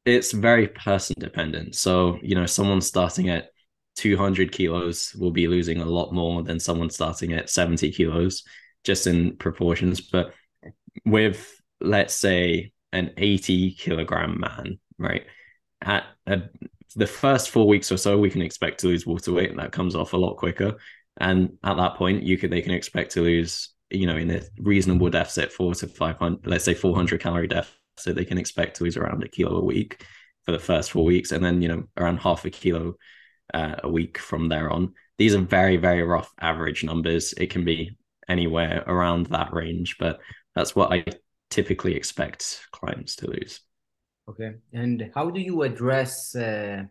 It's 0.04 0.32
very 0.32 0.68
person 0.68 1.16
dependent. 1.18 1.74
So 1.74 2.18
you 2.22 2.34
know, 2.34 2.46
someone 2.46 2.80
starting 2.80 3.28
at 3.28 3.50
200 3.96 4.52
kilos 4.52 5.14
will 5.14 5.30
be 5.30 5.46
losing 5.46 5.80
a 5.80 5.84
lot 5.84 6.12
more 6.12 6.42
than 6.42 6.58
someone 6.58 6.90
starting 6.90 7.32
at 7.32 7.50
70 7.50 7.92
kilos, 7.92 8.42
just 8.84 9.06
in 9.06 9.36
proportions. 9.36 10.00
But 10.00 10.34
with 11.04 11.60
let's 11.80 12.14
say 12.14 12.72
an 12.92 13.12
80 13.16 13.72
kilogram 13.72 14.40
man, 14.40 14.78
right? 14.98 15.26
At 15.80 16.04
a, 16.26 16.42
the 16.94 17.06
first 17.06 17.50
four 17.50 17.66
weeks 17.66 17.90
or 17.90 17.96
so, 17.96 18.18
we 18.18 18.30
can 18.30 18.42
expect 18.42 18.80
to 18.80 18.88
lose 18.88 19.06
water 19.06 19.32
weight, 19.32 19.50
and 19.50 19.58
that 19.58 19.72
comes 19.72 19.94
off 19.94 20.12
a 20.12 20.18
lot 20.18 20.36
quicker. 20.36 20.76
And 21.18 21.58
at 21.62 21.76
that 21.76 21.96
point, 21.96 22.22
you 22.22 22.38
could 22.38 22.50
they 22.50 22.62
can 22.62 22.72
expect 22.72 23.12
to 23.12 23.22
lose, 23.22 23.70
you 23.94 24.06
know, 24.06 24.16
in 24.16 24.30
a 24.30 24.42
reasonable 24.58 25.10
deficit, 25.10 25.52
four 25.52 25.74
to 25.74 25.86
five 25.86 26.16
hundred, 26.16 26.46
let's 26.46 26.64
say 26.64 26.74
400 26.74 27.20
calorie 27.20 27.48
deficit, 27.48 27.76
so 27.96 28.12
they 28.12 28.24
can 28.24 28.38
expect 28.38 28.76
to 28.76 28.84
lose 28.84 28.96
around 28.96 29.22
a 29.22 29.28
kilo 29.28 29.56
a 29.56 29.64
week 29.64 30.04
for 30.44 30.52
the 30.52 30.58
first 30.58 30.90
four 30.90 31.04
weeks, 31.04 31.32
and 31.32 31.44
then 31.44 31.62
you 31.62 31.68
know 31.68 31.84
around 31.96 32.18
half 32.18 32.44
a 32.44 32.50
kilo 32.50 32.94
uh, 33.54 33.76
a 33.82 33.88
week 33.88 34.18
from 34.18 34.48
there 34.48 34.70
on. 34.70 34.94
These 35.18 35.34
are 35.34 35.40
very 35.40 35.76
very 35.76 36.02
rough 36.02 36.32
average 36.40 36.84
numbers. 36.84 37.32
It 37.34 37.50
can 37.50 37.64
be 37.64 37.96
anywhere 38.28 38.84
around 38.86 39.26
that 39.26 39.52
range, 39.52 39.96
but 39.98 40.20
that's 40.54 40.74
what 40.74 40.92
I 40.92 41.04
typically 41.50 41.94
expect 41.94 42.66
clients 42.72 43.16
to 43.16 43.30
lose. 43.30 43.60
Okay, 44.28 44.54
and 44.72 45.10
how 45.14 45.30
do 45.30 45.40
you 45.40 45.62
address 45.62 46.34
uh, 46.34 46.84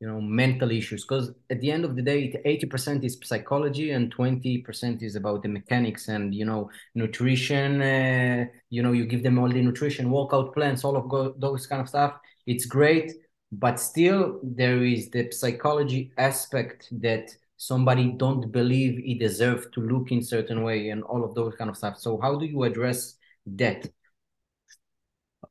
you 0.00 0.06
know 0.06 0.20
mental 0.20 0.70
issues? 0.70 1.04
Because 1.04 1.32
at 1.50 1.60
the 1.60 1.70
end 1.70 1.84
of 1.84 1.96
the 1.96 2.02
day, 2.02 2.40
eighty 2.44 2.66
percent 2.66 3.04
is 3.04 3.18
psychology 3.22 3.90
and 3.90 4.10
twenty 4.10 4.58
percent 4.58 5.02
is 5.02 5.16
about 5.16 5.42
the 5.42 5.48
mechanics 5.48 6.08
and 6.08 6.34
you 6.34 6.44
know 6.44 6.70
nutrition. 6.94 7.82
Uh, 7.82 8.46
you 8.70 8.82
know, 8.82 8.92
you 8.92 9.06
give 9.06 9.22
them 9.22 9.38
all 9.38 9.48
the 9.48 9.62
nutrition, 9.62 10.10
workout 10.10 10.54
plans, 10.54 10.84
all 10.84 10.96
of 10.96 11.08
go- 11.08 11.34
those 11.38 11.66
kind 11.66 11.82
of 11.82 11.88
stuff. 11.88 12.14
It's 12.46 12.66
great, 12.66 13.12
but 13.52 13.80
still 13.80 14.40
there 14.42 14.82
is 14.84 15.10
the 15.10 15.30
psychology 15.32 16.12
aspect 16.18 16.88
that 17.00 17.30
somebody 17.58 18.12
don't 18.16 18.52
believe 18.52 18.98
he 18.98 19.14
deserves 19.14 19.66
to 19.74 19.80
look 19.80 20.12
in 20.12 20.22
certain 20.22 20.62
way 20.62 20.90
and 20.90 21.02
all 21.02 21.24
of 21.24 21.34
those 21.34 21.54
kind 21.56 21.68
of 21.68 21.76
stuff 21.76 21.98
so 21.98 22.18
how 22.22 22.36
do 22.38 22.46
you 22.46 22.62
address 22.62 23.16
that 23.46 23.84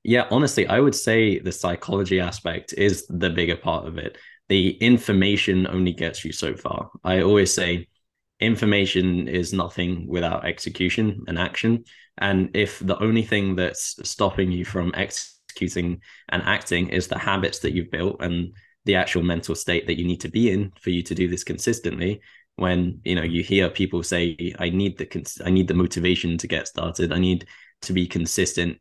yeah 0.03 0.25
honestly 0.31 0.65
i 0.67 0.79
would 0.79 0.95
say 0.95 1.37
the 1.37 1.51
psychology 1.51 2.19
aspect 2.19 2.73
is 2.77 3.05
the 3.07 3.29
bigger 3.29 3.57
part 3.57 3.85
of 3.85 3.97
it 3.97 4.17
the 4.49 4.71
information 4.77 5.67
only 5.67 5.93
gets 5.93 6.23
you 6.23 6.31
so 6.31 6.55
far. 6.55 6.89
I 7.03 7.21
always 7.21 7.53
say 7.53 7.87
information 8.39 9.27
is 9.27 9.53
nothing 9.53 10.07
without 10.07 10.45
execution 10.45 11.23
and 11.27 11.37
action. 11.37 11.83
And 12.17 12.55
if 12.55 12.79
the 12.79 13.01
only 13.01 13.23
thing 13.23 13.55
that's 13.55 13.95
stopping 14.07 14.51
you 14.51 14.65
from 14.65 14.91
executing 14.95 16.01
and 16.29 16.43
acting 16.43 16.89
is 16.89 17.07
the 17.07 17.17
habits 17.17 17.59
that 17.59 17.73
you've 17.73 17.91
built 17.91 18.21
and 18.21 18.53
the 18.85 18.95
actual 18.95 19.23
mental 19.23 19.55
state 19.55 19.87
that 19.87 19.99
you 19.99 20.05
need 20.05 20.21
to 20.21 20.29
be 20.29 20.49
in 20.49 20.71
for 20.79 20.91
you 20.91 21.03
to 21.03 21.15
do 21.15 21.27
this 21.27 21.43
consistently 21.43 22.21
when 22.55 22.99
you 23.03 23.15
know 23.15 23.23
you 23.23 23.43
hear 23.43 23.69
people 23.69 24.01
say 24.01 24.53
i 24.59 24.69
need 24.69 24.97
the 24.97 25.05
cons- 25.05 25.41
i 25.45 25.49
need 25.49 25.67
the 25.67 25.73
motivation 25.73 26.37
to 26.37 26.47
get 26.47 26.67
started. 26.67 27.11
I 27.11 27.19
need 27.19 27.45
to 27.81 27.93
be 27.93 28.07
consistent 28.07 28.79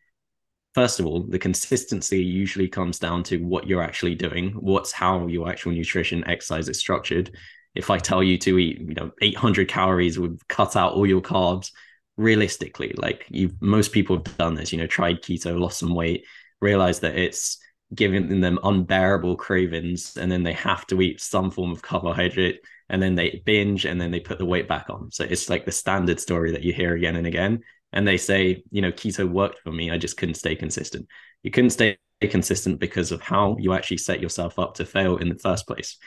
first 0.76 1.00
of 1.00 1.06
all 1.06 1.23
the 1.23 1.38
consistency 1.38 2.23
usually 2.23 2.68
comes 2.68 2.99
down 2.99 3.23
to 3.23 3.38
what 3.38 3.66
you're 3.66 3.83
actually 3.83 4.14
doing 4.14 4.50
what's 4.52 4.92
how 4.92 5.26
your 5.26 5.49
actual 5.49 5.73
nutrition 5.73 6.23
exercise 6.28 6.68
is 6.68 6.78
structured. 6.78 7.35
If 7.75 7.90
i 7.90 7.99
tell 7.99 8.23
you 8.23 8.37
to 8.38 8.59
eat 8.59 8.78
you 8.80 8.95
know 8.95 9.11
800 9.21 9.68
calories 9.68 10.18
would 10.18 10.37
cut 10.49 10.76
out 10.76 10.92
all 10.92 11.06
your 11.06 11.23
carbs 11.23 11.73
realistically 12.16 12.95
like 12.97 13.26
you 13.28 13.50
most 13.61 13.92
people 13.92 14.16
have 14.16 14.37
done 14.38 14.54
this 14.54 14.73
you 14.73 14.78
know 14.78 14.87
tried 14.87 15.23
keto 15.23 15.59
lost 15.59 15.78
some 15.78 15.95
weight 15.95 16.25
realized 16.61 17.02
that 17.02 17.16
it's 17.16 17.59
giving 17.95 18.40
them 18.40 18.59
unbearable 18.62 19.37
cravings 19.37 20.16
and 20.16 20.30
then 20.30 20.42
they 20.42 20.52
have 20.52 20.87
to 20.88 21.00
eat 21.00 21.21
some 21.21 21.50
form 21.50 21.71
of 21.73 21.83
carbohydrate 21.83 22.61
and 22.88 23.02
then 23.02 23.14
they 23.14 23.42
binge 23.45 23.85
and 23.85 24.00
then 24.00 24.11
they 24.11 24.21
put 24.21 24.38
the 24.38 24.45
weight 24.45 24.68
back 24.68 24.87
on. 24.90 25.11
So 25.11 25.25
it's 25.25 25.49
like 25.49 25.64
the 25.64 25.73
standard 25.73 26.21
story 26.21 26.52
that 26.52 26.62
you 26.62 26.73
hear 26.73 26.95
again 26.95 27.16
and 27.16 27.26
again 27.26 27.62
and 27.96 28.06
they 28.06 28.16
say 28.16 28.62
you 28.70 28.82
know 28.82 28.92
keto 28.92 29.28
worked 29.28 29.58
for 29.60 29.72
me 29.72 29.90
i 29.90 29.98
just 29.98 30.16
couldn't 30.16 30.34
stay 30.34 30.54
consistent 30.54 31.06
you 31.42 31.50
couldn't 31.50 31.70
stay 31.70 31.96
consistent 32.22 32.80
because 32.80 33.12
of 33.12 33.20
how 33.20 33.56
you 33.58 33.72
actually 33.72 33.98
set 33.98 34.20
yourself 34.20 34.58
up 34.58 34.74
to 34.74 34.86
fail 34.86 35.18
in 35.18 35.28
the 35.28 35.38
first 35.38 35.66
place. 35.66 35.98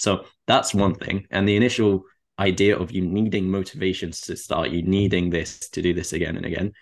So 0.00 0.24
that's 0.46 0.74
one 0.74 0.94
thing. 0.94 1.26
And 1.30 1.48
the 1.48 1.56
initial 1.56 2.02
idea 2.38 2.76
of 2.76 2.90
you 2.90 3.02
needing 3.02 3.48
motivations 3.48 4.20
to 4.22 4.36
start, 4.36 4.70
you 4.70 4.82
needing 4.82 5.30
this 5.30 5.68
to 5.70 5.82
do 5.82 5.94
this 5.94 6.12
again 6.12 6.36
and 6.36 6.44
again, 6.44 6.72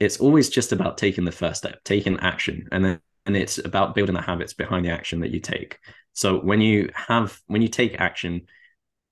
it's 0.00 0.18
always 0.18 0.48
just 0.48 0.72
about 0.72 0.98
taking 0.98 1.24
the 1.24 1.32
first 1.32 1.58
step, 1.58 1.82
taking 1.84 2.18
action, 2.20 2.68
and 2.72 2.84
then 2.84 3.00
and 3.24 3.36
it's 3.36 3.58
about 3.58 3.96
building 3.96 4.14
the 4.14 4.20
habits 4.20 4.54
behind 4.54 4.84
the 4.84 4.90
action 4.90 5.18
that 5.20 5.32
you 5.32 5.40
take. 5.40 5.78
So 6.12 6.38
when 6.38 6.60
you 6.60 6.90
have 6.94 7.38
when 7.46 7.60
you 7.60 7.68
take 7.68 8.00
action, 8.00 8.46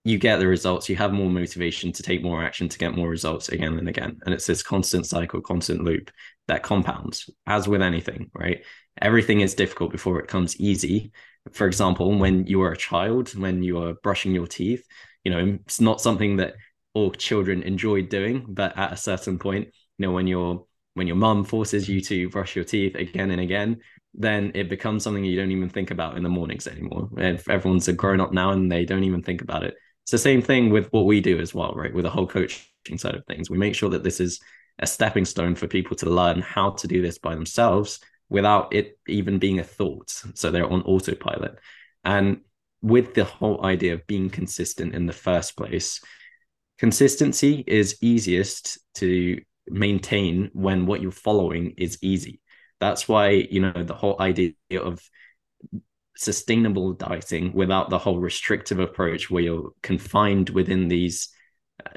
you 0.04 0.18
get 0.18 0.38
the 0.38 0.46
results. 0.46 0.88
You 0.88 0.96
have 0.96 1.12
more 1.12 1.30
motivation 1.30 1.90
to 1.92 2.02
take 2.02 2.23
more 2.23 2.44
action 2.44 2.68
to 2.68 2.78
get 2.78 2.94
more 2.94 3.08
results 3.08 3.49
again 3.49 3.78
and 3.78 3.88
again. 3.88 4.20
And 4.25 4.34
it's 4.34 4.46
this 4.46 4.62
constant 4.62 5.06
cycle, 5.06 5.40
constant 5.40 5.82
loop 5.82 6.11
that 6.46 6.62
compounds, 6.62 7.30
as 7.46 7.66
with 7.66 7.80
anything, 7.80 8.30
right? 8.34 8.62
Everything 9.00 9.40
is 9.40 9.54
difficult 9.54 9.90
before 9.90 10.20
it 10.20 10.28
comes 10.28 10.61
easy. 10.61 11.11
For 11.52 11.66
example, 11.66 12.18
when 12.18 12.46
you 12.46 12.61
are 12.62 12.73
a 12.73 12.76
child, 12.76 13.34
when 13.34 13.62
you 13.62 13.82
are 13.82 13.94
brushing 14.02 14.34
your 14.34 14.46
teeth, 14.46 14.87
you 15.25 15.30
know, 15.30 15.58
it's 15.64 15.80
not 15.80 16.02
something 16.02 16.37
that 16.37 16.54
all 16.92 17.11
children 17.11 17.62
enjoy 17.62 18.02
doing, 18.02 18.44
but 18.49 18.76
at 18.76 18.92
a 18.92 18.96
certain 18.96 19.38
point, 19.38 19.68
you 19.99 20.06
know, 20.06 20.12
when 20.12 20.26
your 20.26 20.66
when 20.92 21.06
your 21.08 21.16
mum 21.16 21.44
forces 21.44 21.88
you 21.88 22.00
to 22.00 22.28
brush 22.28 22.54
your 22.54 22.64
teeth 22.64 22.94
again 22.94 23.32
and 23.32 23.40
again, 23.40 23.80
then 24.12 24.52
it 24.54 24.68
becomes 24.68 25.02
something 25.02 25.25
you 25.25 25.37
don't 25.37 25.50
even 25.50 25.68
think 25.68 25.90
about 25.90 26.16
in 26.16 26.23
the 26.23 26.28
mornings 26.28 26.68
anymore. 26.68 27.08
And 27.18 27.42
everyone's 27.49 27.88
a 27.88 27.92
grown 27.92 28.20
up 28.20 28.32
now 28.32 28.52
and 28.52 28.70
they 28.70 28.84
don't 28.84 29.02
even 29.02 29.20
think 29.20 29.42
about 29.42 29.64
it. 29.64 29.75
It's 30.04 30.11
the 30.11 30.18
same 30.18 30.42
thing 30.42 30.70
with 30.70 30.92
what 30.92 31.06
we 31.06 31.20
do 31.20 31.40
as 31.40 31.54
well, 31.54 31.73
right? 31.75 31.92
With 31.92 32.04
the 32.04 32.11
whole 32.11 32.26
coaching 32.26 32.99
side 32.99 33.14
of 33.14 33.25
things. 33.25 33.49
We 33.49 33.58
make 33.58 33.75
sure 33.75 33.88
that 33.90 34.04
this 34.04 34.20
is 34.20 34.38
a 34.78 34.87
stepping 34.87 35.25
stone 35.25 35.54
for 35.54 35.66
people 35.66 35.96
to 35.96 36.11
learn 36.11 36.42
how 36.42 36.70
to 36.70 36.87
do 36.87 37.00
this 37.00 37.18
by 37.18 37.34
themselves 37.34 38.00
without 38.28 38.75
it 38.75 38.99
even 39.08 39.38
being 39.38 39.61
a 39.61 39.64
thought. 39.64 40.11
So 40.34 40.50
they're 40.50 40.70
on 40.70 40.82
autopilot. 40.82 41.58
And 42.04 42.40
with 42.82 43.14
the 43.14 43.25
whole 43.25 43.64
idea 43.64 43.94
of 43.94 44.06
being 44.06 44.28
consistent 44.28 44.94
in 44.94 45.06
the 45.06 45.12
first 45.14 45.56
place, 45.56 46.02
consistency 46.78 47.64
is 47.66 47.96
easiest 48.02 48.78
to 48.96 49.40
maintain 49.68 50.50
when 50.52 50.84
what 50.84 51.00
you're 51.00 51.12
following 51.12 51.75
is 51.78 51.99
easy. 52.02 52.40
That's 52.78 53.08
why, 53.08 53.30
you 53.30 53.61
know, 53.61 53.84
the 53.84 53.94
whole 53.94 54.20
idea 54.20 54.52
of 54.75 55.00
sustainable 56.16 56.92
dieting 56.92 57.52
without 57.52 57.90
the 57.90 57.99
whole 57.99 58.18
restrictive 58.18 58.78
approach 58.78 59.30
where 59.30 59.42
you're 59.42 59.73
confined 59.83 60.50
within 60.50 60.88
these 60.88 61.28
uh, 61.85 61.90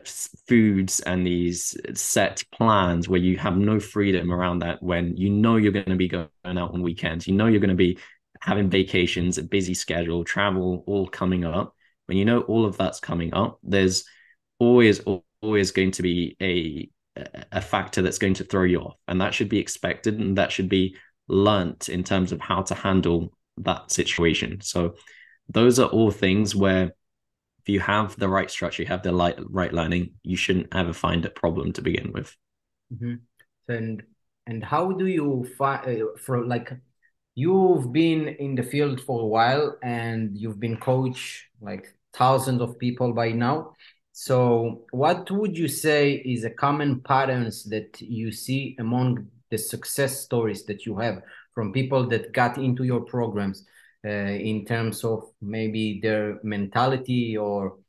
foods 0.48 1.00
and 1.02 1.26
these 1.26 1.78
set 1.94 2.44
plans 2.52 3.08
where 3.08 3.20
you 3.20 3.38
have 3.38 3.58
no 3.58 3.80
freedom 3.80 4.32
around 4.32 4.60
that 4.60 4.82
when 4.82 5.16
you 5.16 5.30
know 5.30 5.58
you're 5.58 5.72
going 5.72 5.86
to 5.86 5.96
be 5.96 6.08
going 6.08 6.28
out 6.46 6.74
on 6.74 6.82
weekends 6.82 7.28
you 7.28 7.36
know 7.36 7.46
you're 7.46 7.60
going 7.60 7.70
to 7.70 7.76
be 7.76 7.98
having 8.42 8.70
vacations, 8.70 9.38
a 9.38 9.44
busy 9.44 9.74
schedule, 9.74 10.24
travel 10.24 10.84
all 10.88 11.08
coming 11.08 11.46
up, 11.46 11.76
when 12.06 12.18
you 12.18 12.26
know 12.26 12.42
all 12.42 12.66
of 12.66 12.78
that's 12.78 13.00
coming 13.00 13.34
up, 13.34 13.60
there's 13.64 14.06
always 14.60 15.02
always 15.42 15.72
going 15.72 15.92
to 15.92 16.02
be 16.02 16.36
a 16.42 16.90
a 17.52 17.62
factor 17.62 18.02
that's 18.02 18.20
going 18.20 18.36
to 18.36 18.44
throw 18.44 18.64
you 18.64 18.80
off, 18.80 18.96
and 19.08 19.20
that 19.22 19.34
should 19.34 19.50
be 19.50 19.60
expected, 19.60 20.20
and 20.20 20.38
that 20.38 20.52
should 20.52 20.70
be 20.70 20.96
learnt 21.28 21.90
in 21.90 22.04
terms 22.04 22.32
of 22.32 22.40
how 22.40 22.62
to 22.62 22.76
handle 22.76 23.34
that 23.58 23.92
situation. 23.92 24.62
So 24.62 24.96
those 25.50 25.80
are 25.80 25.88
all 25.88 26.12
things 26.12 26.56
where 26.56 26.92
if 27.62 27.70
you 27.70 27.80
have 27.80 28.18
the 28.18 28.30
right 28.30 28.50
structure, 28.50 28.84
you 28.84 28.88
have 28.88 29.04
the 29.04 29.14
right 29.14 29.38
right 29.50 29.74
learning, 29.74 30.14
you 30.24 30.38
shouldn't 30.38 30.74
ever 30.74 30.94
find 30.94 31.26
a 31.26 31.30
problem 31.30 31.74
to 31.74 31.82
begin 31.82 32.12
with. 32.14 32.36
Mm-hmm. 32.94 33.16
And 33.68 34.04
and 34.48 34.64
how 34.64 34.92
do 34.92 35.08
you 35.08 35.48
find 35.58 36.02
uh, 36.02 36.46
like 36.46 36.72
you've 37.36 37.94
been 37.94 38.30
in 38.30 38.56
the 38.56 38.64
field 38.64 39.00
for 39.00 39.22
a 39.22 39.28
while 39.28 39.78
and 39.84 40.36
you've 40.36 40.60
been 40.60 40.78
coach 40.78 41.48
like 41.62 41.94
thousands 42.14 42.62
of 42.62 42.80
people 42.80 43.14
by 43.14 43.32
now 43.32 43.74
so 44.12 44.86
what 44.90 45.30
would 45.30 45.56
you 45.56 45.68
say 45.68 46.14
is 46.14 46.44
a 46.44 46.50
common 46.50 47.00
patterns 47.02 47.64
that 47.66 48.02
you 48.02 48.32
see 48.32 48.76
among 48.80 49.28
the 49.52 49.58
success 49.58 50.20
stories 50.22 50.66
that 50.66 50.88
you 50.88 50.98
have 50.98 51.22
from 51.58 51.74
people 51.74 52.08
that 52.08 52.32
got 52.34 52.60
into 52.60 52.84
your 52.84 53.02
programs 53.02 53.66
uh, 54.06 54.10
in 54.52 54.64
terms 54.64 55.04
of 55.04 55.24
maybe 55.42 56.00
their 56.04 56.38
mentality 56.44 57.36
or 57.36 57.80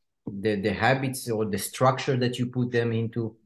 the, 0.40 0.54
the 0.62 0.72
habits 0.72 1.28
or 1.28 1.44
the 1.44 1.58
structure 1.58 2.16
that 2.16 2.38
you 2.38 2.46
put 2.46 2.72
them 2.72 2.92
into 2.92 3.36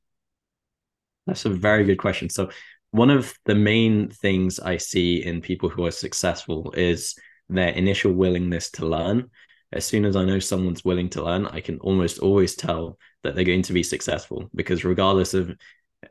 that's 1.26 1.44
a 1.44 1.50
very 1.50 1.82
good 1.82 1.98
question 1.98 2.28
so 2.28 2.48
one 2.92 3.10
of 3.10 3.34
the 3.46 3.56
main 3.56 4.10
things 4.10 4.60
I 4.60 4.76
see 4.76 5.24
in 5.24 5.40
people 5.40 5.68
who 5.68 5.86
are 5.86 5.90
successful 5.90 6.72
is 6.76 7.16
their 7.48 7.70
initial 7.70 8.12
willingness 8.12 8.70
to 8.72 8.86
learn. 8.86 9.30
As 9.72 9.86
soon 9.86 10.04
as 10.04 10.14
I 10.14 10.24
know 10.26 10.38
someone's 10.38 10.84
willing 10.84 11.08
to 11.10 11.24
learn, 11.24 11.46
I 11.46 11.60
can 11.60 11.78
almost 11.78 12.18
always 12.18 12.54
tell 12.54 12.98
that 13.22 13.34
they're 13.34 13.44
going 13.44 13.62
to 13.62 13.72
be 13.72 13.82
successful 13.82 14.50
because 14.54 14.84
regardless 14.84 15.32
of 15.32 15.56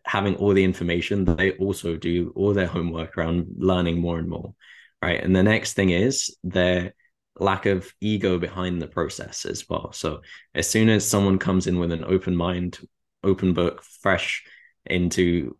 having 0.05 0.35
all 0.35 0.53
the 0.53 0.63
information, 0.63 1.25
they 1.25 1.51
also 1.53 1.95
do 1.95 2.33
all 2.35 2.53
their 2.53 2.67
homework 2.67 3.17
around 3.17 3.47
learning 3.57 3.99
more 3.99 4.19
and 4.19 4.29
more. 4.29 4.53
Right. 5.01 5.23
And 5.23 5.35
the 5.35 5.43
next 5.43 5.73
thing 5.73 5.89
is 5.89 6.35
their 6.43 6.93
lack 7.39 7.65
of 7.65 7.91
ego 8.01 8.37
behind 8.37 8.81
the 8.81 8.87
process 8.87 9.45
as 9.45 9.67
well. 9.67 9.91
So 9.93 10.21
as 10.53 10.69
soon 10.69 10.89
as 10.89 11.07
someone 11.07 11.39
comes 11.39 11.65
in 11.65 11.79
with 11.79 11.91
an 11.91 12.03
open 12.03 12.35
mind, 12.35 12.77
open 13.23 13.53
book, 13.53 13.83
fresh 13.83 14.43
into 14.85 15.57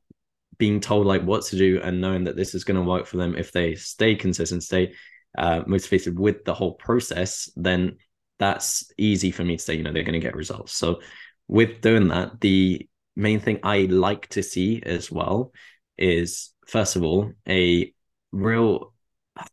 being 0.62 0.80
told 0.80 1.08
like 1.08 1.24
what 1.24 1.44
to 1.44 1.58
do 1.58 1.82
and 1.84 2.00
knowing 2.00 2.26
that 2.26 2.36
this 2.36 2.54
is 2.54 2.64
going 2.64 2.76
to 2.76 2.88
work 2.88 3.08
for 3.08 3.18
them 3.18 3.36
if 3.36 3.52
they 3.52 3.74
stay 3.74 4.14
consistent 4.14 4.62
stay 4.62 4.94
uh, 5.38 5.64
motivated 5.66 6.20
with 6.20 6.46
the 6.46 6.54
whole 6.54 6.74
process 6.74 7.50
then 7.56 7.98
that's 8.38 8.92
easy 8.96 9.32
for 9.32 9.44
me 9.44 9.58
to 9.58 9.64
say 9.64 9.74
you 9.74 9.82
know 9.82 9.92
they're 9.92 10.04
going 10.04 10.14
to 10.14 10.20
get 10.20 10.36
results 10.36 10.72
so 10.74 11.00
with 11.48 11.82
doing 11.82 12.10
that 12.10 12.40
the 12.42 12.88
main 13.16 13.40
thing 13.40 13.60
i 13.64 13.82
like 13.84 14.28
to 14.28 14.42
see 14.42 14.82
as 14.84 15.12
well 15.12 15.52
is 15.98 16.54
first 16.68 16.96
of 16.96 17.04
all 17.04 17.32
a 17.48 17.94
real 18.32 18.94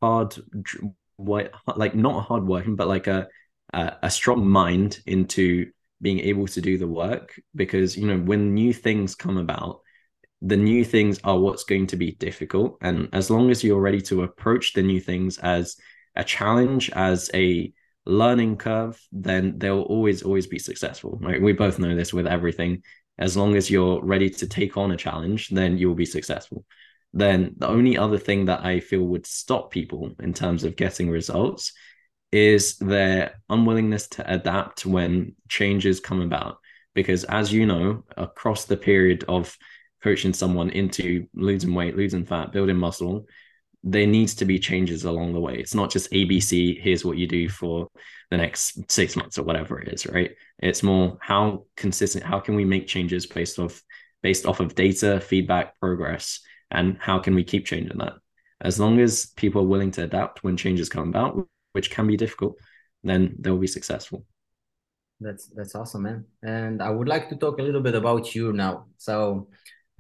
hard 0.01 0.35
like 1.77 1.95
not 1.95 2.25
hard 2.25 2.47
working 2.47 2.77
but 2.77 2.89
like 2.89 3.07
a 3.07 3.27
a 3.75 4.11
strong 4.11 4.49
mind 4.49 5.01
into 5.05 5.71
being 6.01 6.21
able 6.21 6.47
to 6.47 6.63
do 6.63 6.79
the 6.79 6.87
work 6.87 7.39
because 7.55 7.97
you 7.99 8.07
know 8.07 8.19
when 8.19 8.55
new 8.55 8.73
things 8.73 9.15
come 9.15 9.37
about 9.37 9.81
the 10.43 10.57
new 10.57 10.85
things 10.85 11.19
are 11.25 11.39
what's 11.39 11.65
going 11.65 11.87
to 11.89 11.97
be 11.97 12.13
difficult. 12.13 12.79
And 12.81 13.09
as 13.13 13.31
long 13.31 13.51
as 13.51 13.65
you're 13.65 13.81
ready 13.81 14.01
to 14.03 14.23
approach 14.23 14.73
the 14.73 14.83
new 14.83 15.01
things 15.01 15.39
as 15.39 15.77
a 16.15 16.23
challenge, 16.23 16.91
as 16.91 17.31
a 17.35 17.73
learning 18.07 18.57
curve, 18.57 19.01
then 19.11 19.59
they'll 19.59 19.83
always, 19.83 20.23
always 20.23 20.47
be 20.47 20.59
successful. 20.59 21.19
Right. 21.21 21.43
We 21.43 21.53
both 21.53 21.79
know 21.79 21.95
this 21.95 22.13
with 22.13 22.27
everything. 22.27 22.83
As 23.19 23.37
long 23.37 23.57
as 23.57 23.71
you're 23.71 24.03
ready 24.03 24.31
to 24.31 24.47
take 24.47 24.77
on 24.77 24.93
a 24.93 24.97
challenge, 24.97 25.49
then 25.49 25.79
you'll 25.79 25.95
be 25.95 26.07
successful. 26.07 26.65
Then 27.13 27.55
the 27.57 27.69
only 27.69 27.97
other 27.97 28.19
thing 28.19 28.45
that 28.47 28.65
I 28.65 28.81
feel 28.81 29.03
would 29.03 29.27
stop 29.27 29.71
people 29.71 30.13
in 30.21 30.33
terms 30.35 30.65
of 30.65 30.77
getting 30.77 31.11
results 31.11 31.73
is 32.31 32.77
their 32.77 33.41
unwillingness 33.49 34.09
to 34.09 34.33
adapt 34.33 34.85
when 34.85 35.35
changes 35.49 36.01
come 36.01 36.21
about. 36.21 36.59
Because 36.95 37.25
as 37.25 37.53
you 37.53 37.67
know, 37.67 38.05
across 38.17 38.67
the 38.67 38.77
period 38.77 39.25
of 39.29 39.57
coaching 40.03 40.33
someone 40.33 40.71
into 40.71 41.27
losing 41.35 41.75
weight, 41.75 41.97
losing 41.97 42.25
fat, 42.25 42.53
building 42.53 42.77
muscle, 42.77 43.27
there 43.85 44.07
needs 44.07 44.35
to 44.37 44.45
be 44.45 44.59
changes 44.59 45.05
along 45.05 45.33
the 45.33 45.41
way. 45.41 45.55
It's 45.57 45.75
not 45.75 45.91
just 45.91 46.11
ABC, 46.11 46.81
here's 46.81 47.05
what 47.05 47.17
you 47.17 47.27
do 47.27 47.49
for 47.49 47.89
the 48.31 48.37
next 48.37 48.91
six 48.91 49.17
months 49.17 49.39
or 49.39 49.45
whatever 49.45 49.81
it 49.81 49.89
is, 49.89 50.07
right? 50.07 50.33
It's 50.59 50.83
more 50.83 51.19
how 51.21 51.65
consistent, 51.77 52.25
how 52.25 52.41
can 52.41 52.55
we 52.55 52.65
make 52.65 52.87
changes 52.87 53.27
based 53.27 53.59
off 53.59 53.83
based 54.23 54.47
off 54.47 54.61
of 54.61 54.75
data, 54.75 55.21
feedback, 55.21 55.79
progress, 55.79 56.41
and 56.71 56.99
how 56.99 57.21
can 57.21 57.35
we 57.35 57.45
keep 57.45 57.65
changing 57.67 57.99
that? 57.99 58.15
As 58.61 58.81
long 58.81 58.99
as 58.99 59.27
people 59.37 59.63
are 59.63 59.67
willing 59.67 59.93
to 59.93 60.05
adapt 60.05 60.43
when 60.43 60.57
changes 60.57 60.89
come 60.89 61.09
about, 61.09 61.47
which 61.73 61.91
can 61.91 62.09
be 62.09 62.17
difficult, 62.17 62.59
then 63.05 63.37
they'll 63.39 63.57
be 63.57 63.69
successful. 63.69 64.25
That's 65.21 65.49
that's 65.49 65.75
awesome, 65.75 66.03
man. 66.03 66.25
And 66.43 66.83
I 66.83 66.91
would 66.91 67.09
like 67.09 67.29
to 67.29 67.37
talk 67.37 67.59
a 67.59 67.63
little 67.63 67.81
bit 67.81 67.95
about 67.95 68.35
you 68.35 68.53
now. 68.53 68.87
So 68.97 69.49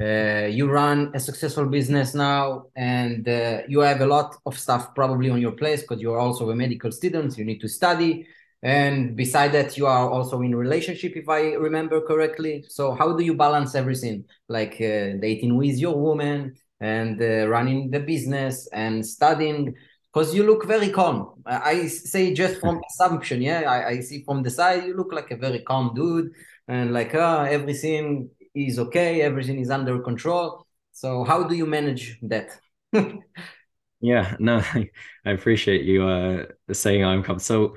uh, 0.00 0.46
you 0.46 0.70
run 0.70 1.10
a 1.14 1.18
successful 1.18 1.66
business 1.66 2.14
now 2.14 2.66
and 2.76 3.28
uh, 3.28 3.62
you 3.66 3.80
have 3.80 4.00
a 4.00 4.06
lot 4.06 4.36
of 4.46 4.56
stuff 4.56 4.94
probably 4.94 5.28
on 5.28 5.40
your 5.40 5.52
place 5.52 5.80
because 5.80 6.00
you're 6.00 6.20
also 6.20 6.50
a 6.50 6.54
medical 6.54 6.92
student 6.92 7.36
you 7.36 7.44
need 7.44 7.60
to 7.60 7.68
study. 7.68 8.26
And 8.62 9.16
beside 9.16 9.52
that 9.52 9.76
you 9.76 9.86
are 9.86 10.08
also 10.08 10.40
in 10.42 10.54
relationship 10.54 11.16
if 11.16 11.28
i 11.28 11.52
remember 11.54 12.00
correctly. 12.00 12.64
So 12.68 12.92
how 12.94 13.16
do 13.16 13.24
you 13.24 13.34
balance 13.34 13.74
everything? 13.74 14.24
Like 14.48 14.74
uh, 14.74 15.18
dating 15.20 15.56
with 15.56 15.76
your 15.78 15.96
woman 15.96 16.54
and 16.80 17.20
uh, 17.20 17.48
running 17.48 17.90
the 17.90 18.00
business 18.00 18.68
and 18.72 19.04
studying? 19.04 19.74
Because 20.12 20.32
you 20.32 20.44
look 20.44 20.64
very 20.64 20.90
calm. 20.90 21.42
I 21.44 21.88
say 21.88 22.34
just 22.34 22.60
from 22.60 22.80
assumption 22.90 23.42
yeah? 23.42 23.62
I, 23.62 23.88
I 23.88 24.00
see 24.00 24.22
from 24.22 24.44
the 24.44 24.50
side 24.50 24.84
you 24.84 24.96
look 24.96 25.12
like 25.12 25.32
a 25.32 25.36
very 25.36 25.60
calm 25.60 25.92
dude 25.94 26.30
and 26.68 26.92
like 26.92 27.14
uh, 27.14 27.46
everything 27.50 28.30
is 28.66 28.78
okay, 28.78 29.22
everything 29.22 29.58
is 29.60 29.70
under 29.70 29.98
control. 30.00 30.66
So 30.92 31.24
how 31.24 31.44
do 31.44 31.54
you 31.54 31.66
manage 31.66 32.18
that? 32.22 32.58
Yeah, 34.00 34.36
no, 34.38 34.62
I 35.24 35.30
appreciate 35.30 35.84
you 35.84 36.06
uh 36.06 36.46
saying 36.72 37.04
I'm 37.04 37.22
comfortable. 37.22 37.74
So 37.74 37.76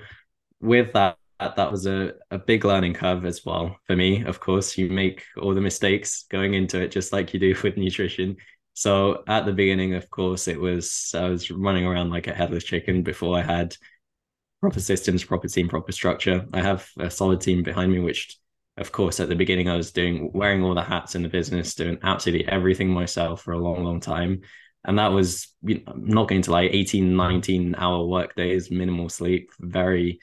with 0.62 0.94
that, 0.94 1.18
that 1.40 1.72
was 1.72 1.88
a, 1.88 2.14
a 2.32 2.38
big 2.38 2.66
learning 2.66 2.94
curve 2.94 3.26
as 3.26 3.46
well 3.46 3.78
for 3.88 3.96
me. 3.96 4.24
Of 4.24 4.40
course, 4.40 4.78
you 4.78 4.90
make 4.90 5.24
all 5.42 5.56
the 5.56 5.62
mistakes 5.62 6.26
going 6.30 6.54
into 6.54 6.80
it, 6.82 6.92
just 6.92 7.14
like 7.14 7.34
you 7.34 7.40
do 7.40 7.56
with 7.64 7.78
nutrition. 7.78 8.38
So 8.74 9.24
at 9.28 9.46
the 9.46 9.54
beginning, 9.54 9.96
of 9.96 10.10
course, 10.10 10.48
it 10.48 10.60
was 10.60 11.14
I 11.18 11.30
was 11.30 11.50
running 11.52 11.86
around 11.86 12.12
like 12.12 12.28
a 12.28 12.34
headless 12.34 12.64
chicken 12.64 13.04
before 13.04 13.38
I 13.38 13.42
had 13.42 13.76
proper 14.62 14.80
systems, 14.82 15.24
proper 15.24 15.48
team, 15.50 15.70
proper 15.70 15.92
structure. 15.94 16.48
I 16.54 16.62
have 16.62 16.90
a 17.00 17.12
solid 17.12 17.42
team 17.42 17.64
behind 17.64 17.92
me, 17.94 18.00
which 18.00 18.38
of 18.78 18.92
course 18.92 19.20
at 19.20 19.30
the 19.30 19.36
beginning 19.36 19.70
I 19.70 19.76
was 19.76 19.92
doing 19.92 20.32
wearing 20.34 20.64
all 20.64 20.76
the 20.76 20.82
hats 20.82 21.16
in 21.16 21.24
the 21.24 21.30
business, 21.30 21.76
doing 21.76 21.98
absolutely 22.04 22.48
everything 22.48 22.90
myself 22.90 23.42
for 23.42 23.54
a 23.54 23.60
long, 23.60 23.84
long 23.84 24.00
time. 24.00 24.42
And 24.84 24.98
that 24.98 25.12
was 25.12 25.50
not 25.62 26.28
going 26.28 26.42
to 26.44 26.52
like 26.52 26.72
18 26.74 27.16
19 27.16 27.76
hour 27.78 28.06
work 28.06 28.36
days 28.36 28.72
minimal 28.72 29.10
sleep 29.10 29.52
very 29.60 30.20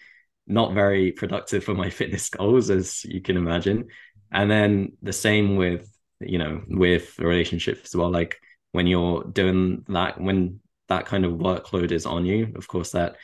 not 0.46 0.72
very 0.72 1.12
productive 1.12 1.62
for 1.62 1.74
my 1.74 1.90
fitness 1.98 2.28
goals 2.30 2.70
as 2.70 3.04
you 3.04 3.20
can 3.20 3.37
imagine. 3.37 3.88
And 4.32 4.50
then 4.50 4.92
the 5.02 5.12
same 5.12 5.56
with 5.56 5.90
you 6.20 6.38
know 6.38 6.62
with 6.68 7.18
relationships 7.18 7.90
as 7.90 7.96
well. 7.96 8.11
Like 8.11 8.40
when 8.72 8.87
you're 8.87 9.24
doing 9.24 9.84
that 9.88 10.20
when 10.20 10.61
that 10.88 11.06
kind 11.06 11.24
of 11.24 11.32
workload 11.32 11.92
is 11.92 12.06
on 12.06 12.24
you 12.24 12.52
of 12.56 12.66
course 12.66 12.92
that 12.92 13.16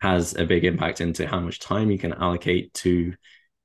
has 0.00 0.34
a 0.34 0.44
big 0.44 0.64
impact 0.64 1.00
into 1.00 1.26
how 1.26 1.38
much 1.38 1.60
time 1.60 1.88
you 1.90 1.98
can 1.98 2.12
allocate 2.12 2.74
to 2.74 3.14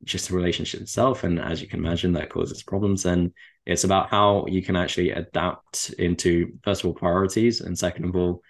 just 0.04 0.30
the 0.30 0.36
relationship 0.36 0.82
itself 0.82 1.24
and 1.24 1.40
as 1.40 1.62
you 1.62 1.68
can 1.68 1.80
imagine 1.80 2.14
that 2.14 2.30
causes 2.30 2.64
problems 2.64 3.06
and 3.06 3.32
it's 3.66 3.84
about 3.84 4.10
how 4.10 4.46
you 4.48 4.62
can 4.62 4.76
actually 4.76 5.12
adapt 5.12 5.90
into 5.98 6.54
first 6.64 6.82
of 6.82 6.88
all 6.88 6.94
priorities 6.94 7.62
and 7.62 7.78
second 7.78 8.06
of 8.06 8.16
all 8.16 8.42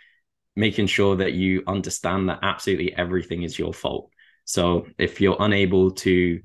making 0.58 0.88
sure 0.88 1.16
that 1.16 1.34
you 1.34 1.64
understand 1.68 2.28
that 2.28 2.40
absolutely 2.42 2.94
everything 2.96 3.44
is 3.44 3.60
your 3.60 3.72
fault. 3.72 4.12
So 4.44 4.88
if 4.98 5.22
you're 5.22 5.38
unable 5.40 5.92
to 5.92 6.42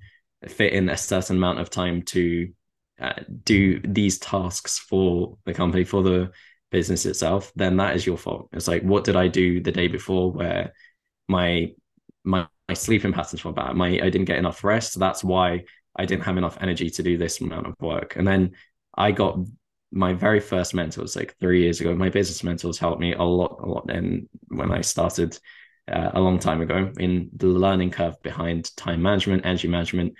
fit 0.46 0.74
in 0.74 0.90
a 0.90 0.96
certain 0.96 1.38
amount 1.38 1.60
of 1.60 1.70
time 1.70 2.02
to 2.02 2.52
uh, 3.00 3.14
do 3.42 3.80
these 3.80 4.18
tasks 4.18 4.78
for 4.78 5.38
the 5.46 5.54
company 5.54 5.82
for 5.82 6.02
the 6.02 6.30
business 6.70 7.06
itself 7.06 7.52
then 7.56 7.76
that 7.78 7.96
is 7.96 8.06
your 8.06 8.18
fault. 8.18 8.48
It's 8.52 8.68
like 8.68 8.82
what 8.82 9.04
did 9.04 9.16
i 9.16 9.28
do 9.28 9.60
the 9.60 9.72
day 9.72 9.88
before 9.88 10.30
where 10.30 10.72
my 11.28 11.72
my, 12.24 12.46
my 12.68 12.74
sleeping 12.74 13.12
patterns 13.12 13.44
were 13.44 13.52
bad 13.52 13.74
my 13.74 13.88
i 13.88 14.10
didn't 14.10 14.24
get 14.24 14.38
enough 14.38 14.64
rest 14.64 14.92
so 14.92 15.00
that's 15.00 15.22
why 15.24 15.62
I 15.96 16.06
didn't 16.06 16.24
have 16.24 16.38
enough 16.38 16.58
energy 16.60 16.90
to 16.90 17.02
do 17.02 17.18
this 17.18 17.40
amount 17.40 17.66
of 17.66 17.74
work. 17.80 18.16
And 18.16 18.26
then 18.26 18.52
I 18.96 19.12
got 19.12 19.38
my 19.90 20.14
very 20.14 20.40
first 20.40 20.74
mentors 20.74 21.16
like 21.16 21.36
three 21.38 21.62
years 21.62 21.80
ago. 21.80 21.94
My 21.94 22.08
business 22.08 22.42
mentors 22.42 22.78
helped 22.78 23.00
me 23.00 23.12
a 23.12 23.22
lot, 23.22 23.58
a 23.62 23.66
lot. 23.66 23.90
And 23.90 24.28
when 24.48 24.72
I 24.72 24.80
started 24.80 25.38
uh, 25.90 26.12
a 26.14 26.20
long 26.20 26.38
time 26.38 26.62
ago 26.62 26.90
in 26.98 27.28
the 27.36 27.46
learning 27.46 27.90
curve 27.90 28.20
behind 28.22 28.74
time 28.76 29.02
management, 29.02 29.44
energy 29.44 29.68
management, 29.68 30.14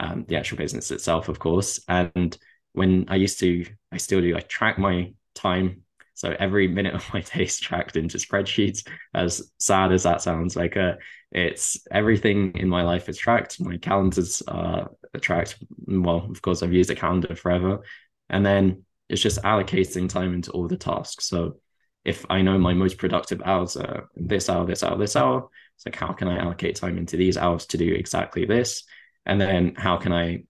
um, 0.00 0.24
the 0.26 0.36
actual 0.36 0.58
business 0.58 0.90
itself, 0.90 1.28
of 1.28 1.38
course. 1.38 1.80
And 1.86 2.36
when 2.72 3.04
I 3.08 3.16
used 3.16 3.38
to, 3.40 3.64
I 3.92 3.98
still 3.98 4.20
do, 4.20 4.36
I 4.36 4.40
track 4.40 4.78
my 4.78 5.12
time. 5.34 5.82
So 6.14 6.34
every 6.38 6.66
minute 6.66 6.94
of 6.94 7.08
my 7.14 7.20
day 7.34 7.44
is 7.44 7.60
tracked 7.60 7.94
into 7.96 8.18
spreadsheets. 8.18 8.88
As 9.14 9.52
sad 9.60 9.92
as 9.92 10.02
that 10.02 10.20
sounds, 10.20 10.56
like 10.56 10.76
uh, 10.76 10.94
it's 11.32 11.78
everything 11.90 12.52
in 12.56 12.68
my 12.68 12.82
life 12.82 13.08
is 13.08 13.16
tracked. 13.16 13.60
My 13.60 13.78
calendars 13.78 14.42
uh, 14.46 14.84
are 15.14 15.20
tracked. 15.20 15.56
Well, 15.86 16.26
of 16.30 16.42
course, 16.42 16.62
I've 16.62 16.72
used 16.72 16.90
a 16.90 16.94
calendar 16.94 17.34
forever, 17.34 17.80
and 18.28 18.44
then 18.44 18.84
it's 19.08 19.22
just 19.22 19.42
allocating 19.42 20.08
time 20.08 20.34
into 20.34 20.50
all 20.52 20.68
the 20.68 20.76
tasks. 20.76 21.26
So 21.26 21.58
if 22.04 22.26
I 22.28 22.42
know 22.42 22.58
my 22.58 22.74
most 22.74 22.98
productive 22.98 23.42
hours 23.44 23.76
are 23.76 24.08
this 24.14 24.48
hour, 24.50 24.66
this 24.66 24.82
hour, 24.82 24.98
this 24.98 25.16
hour, 25.16 25.48
it's 25.76 25.86
like 25.86 25.96
how 25.96 26.12
can 26.12 26.28
I 26.28 26.38
allocate 26.38 26.76
time 26.76 26.98
into 26.98 27.16
these 27.16 27.36
hours 27.36 27.66
to 27.66 27.78
do 27.78 27.94
exactly 27.94 28.44
this, 28.44 28.84
and 29.24 29.40
then 29.40 29.74
how 29.76 29.96
can 29.96 30.12
I, 30.12 30.44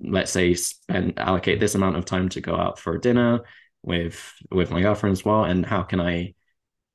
let's 0.00 0.30
say, 0.30 0.54
spend 0.54 1.18
allocate 1.18 1.58
this 1.58 1.74
amount 1.74 1.96
of 1.96 2.04
time 2.04 2.28
to 2.30 2.40
go 2.40 2.56
out 2.56 2.78
for 2.78 2.98
dinner 2.98 3.40
with 3.82 4.32
with 4.50 4.70
my 4.70 4.80
girlfriend 4.80 5.12
as 5.12 5.24
well, 5.24 5.44
and 5.44 5.66
how 5.66 5.82
can 5.82 6.00
I 6.00 6.34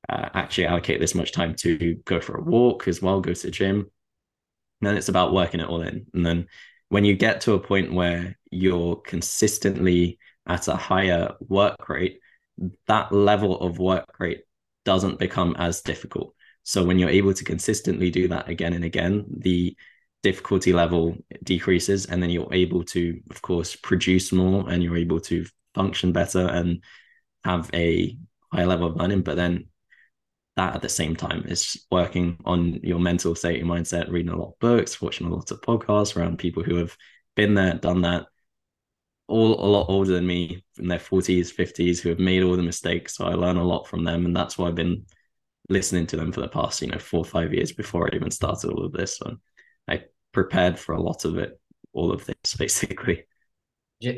uh, 0.08 0.28
actually 0.34 0.66
allocate 0.66 1.00
this 1.00 1.14
much 1.14 1.32
time 1.32 1.54
to 1.54 1.96
go 2.04 2.20
for 2.20 2.36
a 2.36 2.42
walk 2.42 2.88
as 2.88 3.02
well, 3.02 3.20
go 3.20 3.32
to 3.32 3.42
the 3.42 3.50
gym. 3.50 3.90
And 4.80 4.88
then 4.88 4.96
it's 4.96 5.08
about 5.08 5.32
working 5.32 5.60
it 5.60 5.68
all 5.68 5.82
in. 5.82 6.06
And 6.14 6.24
then 6.24 6.48
when 6.88 7.04
you 7.04 7.14
get 7.14 7.42
to 7.42 7.54
a 7.54 7.60
point 7.60 7.92
where 7.92 8.38
you're 8.50 8.96
consistently 8.96 10.18
at 10.46 10.68
a 10.68 10.76
higher 10.76 11.34
work 11.40 11.88
rate, 11.88 12.20
that 12.86 13.12
level 13.12 13.60
of 13.60 13.78
work 13.78 14.18
rate 14.18 14.42
doesn't 14.84 15.18
become 15.18 15.54
as 15.58 15.82
difficult. 15.82 16.34
So 16.62 16.84
when 16.84 16.98
you're 16.98 17.10
able 17.10 17.34
to 17.34 17.44
consistently 17.44 18.10
do 18.10 18.28
that 18.28 18.48
again 18.48 18.72
and 18.72 18.84
again, 18.84 19.24
the 19.28 19.76
difficulty 20.22 20.72
level 20.72 21.16
decreases 21.42 22.06
and 22.06 22.22
then 22.22 22.30
you're 22.30 22.52
able 22.52 22.84
to 22.84 23.20
of 23.30 23.40
course 23.40 23.74
produce 23.76 24.32
more 24.32 24.68
and 24.68 24.82
you're 24.82 24.96
able 24.96 25.20
to 25.20 25.46
function 25.74 26.12
better 26.12 26.46
and 26.46 26.82
have 27.44 27.70
a 27.72 28.16
higher 28.52 28.66
level 28.66 28.88
of 28.88 28.96
learning 28.96 29.22
but 29.22 29.36
then 29.36 29.64
that 30.56 30.74
at 30.74 30.82
the 30.82 30.88
same 30.88 31.16
time 31.16 31.44
is 31.46 31.86
working 31.90 32.38
on 32.44 32.80
your 32.82 32.98
mental 32.98 33.34
state, 33.34 33.58
your 33.58 33.66
mindset, 33.66 34.10
reading 34.10 34.32
a 34.32 34.36
lot 34.36 34.50
of 34.50 34.58
books, 34.58 35.00
watching 35.00 35.26
a 35.26 35.34
lot 35.34 35.50
of 35.50 35.60
podcasts 35.60 36.16
around 36.16 36.38
people 36.38 36.62
who 36.62 36.76
have 36.76 36.96
been 37.36 37.54
there, 37.54 37.74
done 37.74 38.02
that, 38.02 38.26
all 39.28 39.64
a 39.64 39.68
lot 39.70 39.86
older 39.88 40.12
than 40.12 40.26
me 40.26 40.64
in 40.78 40.88
their 40.88 40.98
40s, 40.98 41.54
50s, 41.54 42.00
who 42.00 42.08
have 42.08 42.18
made 42.18 42.42
all 42.42 42.56
the 42.56 42.62
mistakes. 42.62 43.16
So 43.16 43.26
I 43.26 43.34
learn 43.34 43.56
a 43.56 43.64
lot 43.64 43.86
from 43.86 44.04
them. 44.04 44.26
And 44.26 44.36
that's 44.36 44.58
why 44.58 44.66
I've 44.66 44.74
been 44.74 45.06
listening 45.68 46.06
to 46.08 46.16
them 46.16 46.32
for 46.32 46.40
the 46.40 46.48
past, 46.48 46.82
you 46.82 46.88
know, 46.88 46.98
four 46.98 47.20
or 47.20 47.24
five 47.24 47.54
years 47.54 47.70
before 47.72 48.08
I 48.12 48.16
even 48.16 48.30
started 48.32 48.70
all 48.70 48.84
of 48.84 48.92
this. 48.92 49.18
So 49.18 49.36
I 49.88 50.02
prepared 50.32 50.78
for 50.78 50.94
a 50.94 51.00
lot 51.00 51.24
of 51.24 51.38
it, 51.38 51.60
all 51.92 52.12
of 52.12 52.26
this 52.26 52.54
basically. 52.58 53.24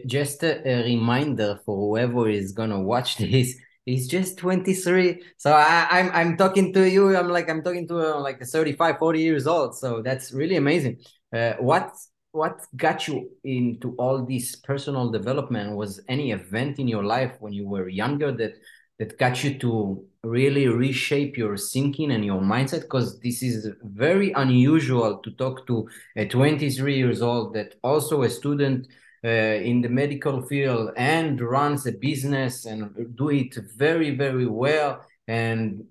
Just 0.06 0.42
a, 0.44 0.66
a 0.66 0.84
reminder 0.84 1.60
for 1.66 1.76
whoever 1.76 2.28
is 2.28 2.52
going 2.52 2.70
to 2.70 2.78
watch 2.78 3.16
this 3.18 3.56
he's 3.84 4.08
just 4.08 4.38
23 4.38 5.20
so 5.36 5.52
I, 5.52 5.86
I'm, 5.90 6.10
I'm 6.12 6.36
talking 6.36 6.72
to 6.72 6.88
you 6.88 7.16
i'm 7.16 7.28
like 7.28 7.50
i'm 7.50 7.62
talking 7.62 7.86
to 7.88 8.16
uh, 8.16 8.20
like 8.20 8.40
a 8.40 8.46
35 8.46 8.98
40 9.02 9.20
years 9.20 9.48
old. 9.48 9.76
So 9.76 10.00
that's 10.00 10.32
really 10.32 10.54
amazing. 10.54 10.98
Uh, 11.34 11.54
what 11.58 11.92
what 12.30 12.64
got 12.76 13.08
you 13.08 13.30
into 13.42 13.96
all 13.98 14.24
this 14.24 14.54
personal 14.54 15.10
development? 15.10 15.76
Was 15.76 16.00
any 16.08 16.30
event 16.30 16.78
in 16.78 16.86
your 16.86 17.02
life 17.02 17.32
when 17.40 17.52
you 17.52 17.66
were 17.66 17.88
younger 17.88 18.30
that 18.30 18.54
that 19.00 19.18
got 19.18 19.42
you 19.42 19.58
to 19.58 20.04
really 20.22 20.68
reshape 20.68 21.36
your 21.36 21.56
thinking 21.56 22.12
and 22.12 22.24
your 22.24 22.40
mindset? 22.40 22.82
Because 22.82 23.18
this 23.18 23.42
is 23.42 23.68
very 23.82 24.30
unusual 24.32 25.18
to 25.18 25.30
talk 25.32 25.66
to 25.66 25.88
a 26.16 26.24
23 26.24 26.96
years 26.96 27.22
old 27.22 27.54
that 27.54 27.74
also 27.82 28.22
a 28.22 28.30
student 28.30 28.86
Uh, 29.24 29.60
in 29.62 29.80
the 29.80 29.88
medical 29.88 30.42
field 30.42 30.90
and 30.96 31.40
runs 31.40 31.86
a 31.86 31.92
business 31.92 32.66
and 32.66 33.16
do 33.16 33.30
it 33.30 33.56
very 33.76 34.16
very 34.16 34.46
well 34.46 35.00
and 35.28 35.84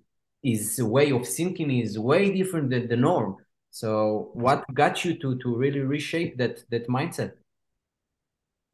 his 0.44 0.84
way 0.84 1.12
of 1.12 1.26
thinking 1.26 1.72
is 1.72 1.98
way 1.98 2.30
different 2.36 2.70
than 2.70 2.90
the 2.90 2.98
norm. 2.98 3.38
So 3.70 4.32
what 4.34 4.66
got 4.74 5.06
you 5.06 5.18
to 5.20 5.38
to 5.38 5.56
really 5.56 5.80
reshape 5.80 6.38
that 6.40 6.64
that 6.72 6.90
mindset? 6.90 7.32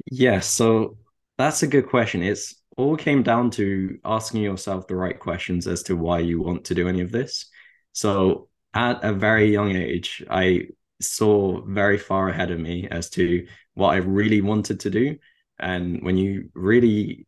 Yeah 0.09 0.39
so 0.39 0.97
that's 1.37 1.61
a 1.61 1.67
good 1.67 1.87
question. 1.87 2.23
It's 2.23 2.55
all 2.77 2.97
came 2.97 3.21
down 3.21 3.51
to 3.51 3.99
asking 4.03 4.41
yourself 4.41 4.87
the 4.87 4.95
right 4.95 5.19
questions 5.19 5.67
as 5.67 5.83
to 5.83 5.95
why 5.95 6.19
you 6.19 6.41
want 6.41 6.65
to 6.65 6.73
do 6.73 6.87
any 6.87 7.01
of 7.01 7.11
this. 7.11 7.45
So 7.93 8.49
at 8.73 9.03
a 9.03 9.13
very 9.13 9.51
young 9.51 9.75
age 9.75 10.23
i 10.29 10.67
saw 11.01 11.61
very 11.61 11.97
far 11.97 12.29
ahead 12.29 12.51
of 12.51 12.59
me 12.59 12.87
as 12.89 13.09
to 13.11 13.45
what 13.73 13.89
I 13.89 13.97
really 13.97 14.41
wanted 14.41 14.79
to 14.81 14.89
do. 14.89 15.17
And 15.59 16.01
when 16.03 16.17
you 16.17 16.49
really 16.53 17.27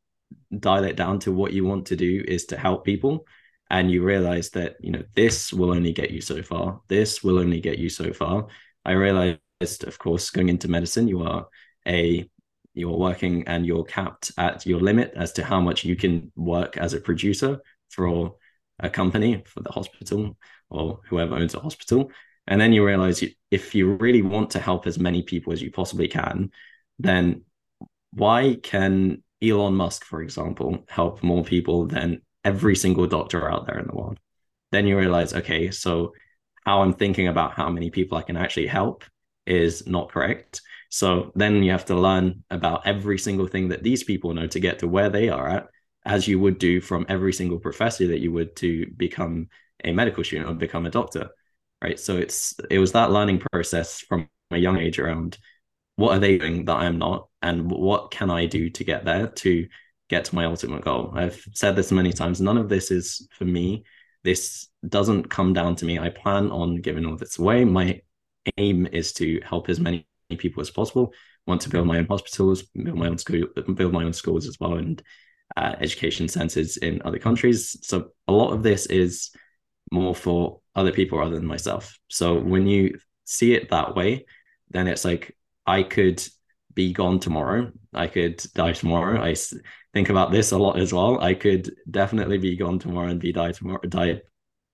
dial 0.57 0.83
it 0.83 0.95
down 0.95 1.19
to 1.19 1.31
what 1.31 1.53
you 1.53 1.65
want 1.65 1.87
to 1.87 1.95
do 1.95 2.23
is 2.27 2.45
to 2.45 2.57
help 2.57 2.85
people, 2.85 3.25
and 3.71 3.91
you 3.91 4.03
realize 4.03 4.49
that, 4.51 4.77
you 4.81 4.91
know, 4.91 5.03
this 5.15 5.53
will 5.53 5.71
only 5.71 5.93
get 5.93 6.09
you 6.09 6.21
so 6.21 6.41
far, 6.41 6.81
this 6.87 7.23
will 7.23 7.37
only 7.37 7.59
get 7.59 7.77
you 7.77 7.89
so 7.89 8.11
far. 8.11 8.47
I 8.83 8.93
realized, 8.93 9.83
of 9.83 9.99
course, 9.99 10.31
going 10.31 10.49
into 10.49 10.67
medicine, 10.67 11.07
you 11.07 11.21
are 11.21 11.47
a 11.87 12.27
you're 12.73 12.97
working 12.97 13.47
and 13.47 13.65
you're 13.65 13.83
capped 13.83 14.31
at 14.37 14.65
your 14.65 14.79
limit 14.79 15.11
as 15.15 15.33
to 15.33 15.43
how 15.43 15.59
much 15.59 15.83
you 15.83 15.95
can 15.95 16.31
work 16.35 16.77
as 16.77 16.93
a 16.93 17.01
producer 17.01 17.59
for 17.89 18.35
a 18.79 18.89
company, 18.89 19.43
for 19.45 19.61
the 19.61 19.71
hospital 19.71 20.37
or 20.69 20.99
whoever 21.09 21.35
owns 21.35 21.55
a 21.55 21.59
hospital. 21.59 22.11
And 22.49 22.59
then 22.59 22.73
you 22.73 22.85
realize 22.85 23.21
you, 23.21 23.29
if 23.51 23.75
you 23.75 23.93
really 23.93 24.23
want 24.23 24.49
to 24.51 24.59
help 24.59 24.87
as 24.87 24.99
many 24.99 25.21
people 25.21 25.53
as 25.53 25.61
you 25.61 25.71
possibly 25.71 26.07
can, 26.07 26.51
then 26.97 27.43
why 28.11 28.57
can 28.61 29.23
Elon 29.41 29.75
Musk, 29.75 30.03
for 30.03 30.21
example, 30.21 30.83
help 30.89 31.23
more 31.23 31.43
people 31.43 31.85
than 31.85 32.21
every 32.43 32.75
single 32.75 33.07
doctor 33.07 33.49
out 33.49 33.67
there 33.67 33.79
in 33.79 33.87
the 33.87 33.95
world? 33.95 34.19
Then 34.71 34.87
you 34.87 34.97
realize, 34.97 35.33
okay, 35.33 35.69
so 35.69 36.13
how 36.65 36.81
I'm 36.81 36.93
thinking 36.93 37.27
about 37.27 37.53
how 37.53 37.69
many 37.69 37.91
people 37.91 38.17
I 38.17 38.23
can 38.23 38.35
actually 38.35 38.67
help 38.67 39.05
is 39.45 39.87
not 39.87 40.11
correct. 40.11 40.61
So 40.89 41.31
then 41.35 41.61
you 41.63 41.71
have 41.71 41.85
to 41.85 41.95
learn 41.95 42.43
about 42.49 42.85
every 42.85 43.19
single 43.19 43.47
thing 43.47 43.69
that 43.69 43.83
these 43.83 44.03
people 44.03 44.33
know 44.33 44.47
to 44.47 44.59
get 44.59 44.79
to 44.79 44.87
where 44.87 45.09
they 45.09 45.29
are 45.29 45.47
at. 45.47 45.67
as 46.05 46.27
you 46.27 46.39
would 46.39 46.57
do 46.57 46.81
from 46.81 47.05
every 47.09 47.33
single 47.33 47.59
professor 47.59 48.07
that 48.07 48.21
you 48.21 48.31
would 48.31 48.55
to 48.55 48.87
become 48.97 49.47
a 49.83 49.91
medical 49.91 50.23
student 50.23 50.49
or 50.49 50.53
become 50.53 50.85
a 50.85 50.89
doctor 50.89 51.29
right? 51.83 51.99
So 51.99 52.17
it's 52.17 52.55
it 52.69 52.79
was 52.79 52.91
that 52.93 53.11
learning 53.11 53.41
process 53.51 53.99
from 54.01 54.29
a 54.51 54.57
young 54.57 54.77
age 54.77 54.99
around 54.99 55.37
what 55.95 56.13
are 56.13 56.19
they 56.19 56.37
doing 56.37 56.65
that 56.65 56.77
i'm 56.77 56.97
not? 56.97 57.27
And 57.41 57.69
what 57.69 58.11
can 58.11 58.29
i 58.31 58.45
do 58.45 58.69
to 58.69 58.83
get 58.83 59.05
there 59.05 59.27
to 59.27 59.67
get 60.09 60.25
to 60.25 60.35
my 60.35 60.45
ultimate 60.45 60.83
goal? 60.83 61.11
I've 61.13 61.43
said 61.53 61.75
this 61.75 61.91
many 61.91 62.13
times 62.13 62.41
none 62.41 62.57
of 62.57 62.69
this 62.69 62.91
is 62.91 63.27
for 63.31 63.45
me. 63.45 63.83
This 64.23 64.67
doesn't 64.87 65.29
come 65.29 65.53
down 65.53 65.75
to 65.77 65.85
me. 65.85 65.99
I 65.99 66.09
plan 66.09 66.51
on 66.51 66.77
giving 66.77 67.05
all 67.05 67.15
this 67.15 67.39
away. 67.39 67.63
My 67.65 68.01
aim 68.57 68.87
is 68.87 69.13
to 69.13 69.41
help 69.45 69.69
as 69.69 69.79
many 69.79 70.07
people 70.37 70.61
as 70.61 70.69
possible. 70.69 71.13
Want 71.47 71.61
to 71.61 71.69
build 71.69 71.87
my 71.87 71.97
own 71.97 72.07
hospitals 72.07 72.63
build 72.63 72.97
my 72.97 73.07
own 73.07 73.17
school 73.17 73.47
build 73.73 73.93
my 73.93 74.03
own 74.03 74.13
schools 74.13 74.47
as 74.47 74.57
well 74.59 74.75
and 74.75 75.01
uh, 75.57 75.75
education 75.79 76.27
centers 76.27 76.77
in 76.77 77.01
other 77.03 77.19
countries. 77.19 77.77
So 77.81 78.09
a 78.27 78.31
lot 78.31 78.53
of 78.53 78.63
this 78.63 78.85
is 78.85 79.31
more 79.91 80.15
for 80.15 80.61
other 80.75 80.91
people 80.91 81.19
rather 81.19 81.35
than 81.35 81.45
myself. 81.45 81.97
So 82.07 82.39
when 82.39 82.67
you 82.67 82.97
see 83.25 83.53
it 83.53 83.69
that 83.69 83.95
way, 83.95 84.25
then 84.69 84.87
it's 84.87 85.05
like 85.05 85.35
I 85.65 85.83
could 85.83 86.23
be 86.73 86.93
gone 86.93 87.19
tomorrow. 87.19 87.71
I 87.93 88.07
could 88.07 88.37
die 88.53 88.73
tomorrow. 88.73 89.21
I 89.21 89.35
think 89.93 90.09
about 90.09 90.31
this 90.31 90.51
a 90.51 90.57
lot 90.57 90.79
as 90.79 90.93
well. 90.93 91.19
I 91.21 91.33
could 91.33 91.75
definitely 91.89 92.37
be 92.37 92.55
gone 92.55 92.79
tomorrow 92.79 93.09
and 93.09 93.19
be 93.19 93.31
die 93.31 93.51
tomorrow. 93.51 93.81
Die 93.81 94.21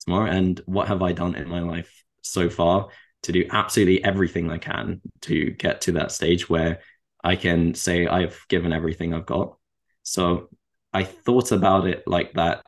tomorrow. 0.02 0.30
And 0.30 0.60
what 0.66 0.88
have 0.88 1.02
I 1.02 1.14
done 1.14 1.36
in 1.36 1.48
my 1.48 1.62
life 1.62 2.04
so 2.22 2.50
far 2.50 2.90
to 3.24 3.32
do 3.32 3.48
absolutely 3.52 4.04
everything 4.04 4.52
I 4.52 4.58
can 4.58 5.02
to 5.22 5.52
get 5.52 5.82
to 5.82 5.94
that 5.94 6.12
stage 6.12 6.50
where 6.50 6.82
I 7.24 7.36
can 7.36 7.74
say 7.74 8.06
I've 8.06 8.40
given 8.50 8.72
everything 8.72 9.14
I've 9.14 9.26
got. 9.26 9.58
So 10.04 10.50
I 10.94 11.04
thought 11.04 11.52
about 11.52 11.88
it 11.88 12.04
like 12.06 12.34
that 12.34 12.64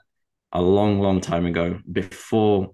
a 0.51 0.61
long, 0.61 0.99
long 0.99 1.21
time 1.21 1.45
ago 1.45 1.79
before 1.91 2.71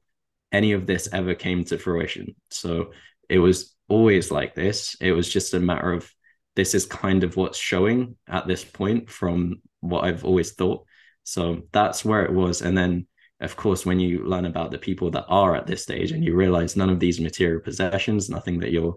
any 0.52 0.74
of 0.74 0.86
this 0.86 1.10
ever 1.12 1.34
came 1.34 1.64
to 1.66 1.78
fruition. 1.78 2.36
So 2.52 2.92
it 3.30 3.40
was 3.40 3.76
always 3.88 4.32
like 4.32 4.56
this. 4.56 4.96
It 5.02 5.12
was 5.12 5.28
just 5.28 5.54
a 5.54 5.60
matter 5.60 5.92
of 5.92 6.10
this 6.56 6.76
is 6.76 6.86
kind 6.86 7.24
of 7.24 7.36
what's 7.36 7.58
showing 7.58 8.16
at 8.28 8.48
this 8.48 8.64
point 8.64 9.10
from 9.10 9.62
what 9.80 10.04
I've 10.04 10.24
always 10.24 10.54
thought. 10.54 10.86
So 11.24 11.64
that's 11.72 12.06
where 12.06 12.26
it 12.26 12.32
was. 12.32 12.62
And 12.62 12.78
then, 12.78 13.08
of 13.40 13.56
course, 13.56 13.86
when 13.86 14.00
you 14.00 14.24
learn 14.24 14.46
about 14.46 14.72
the 14.72 14.78
people 14.78 15.10
that 15.12 15.26
are 15.28 15.56
at 15.56 15.66
this 15.66 15.84
stage 15.84 16.12
and 16.12 16.24
you 16.24 16.36
realize 16.36 16.76
none 16.76 16.90
of 16.90 17.00
these 17.00 17.20
material 17.20 17.62
possessions, 17.62 18.30
nothing 18.30 18.60
that 18.60 18.72
you're 18.72 18.96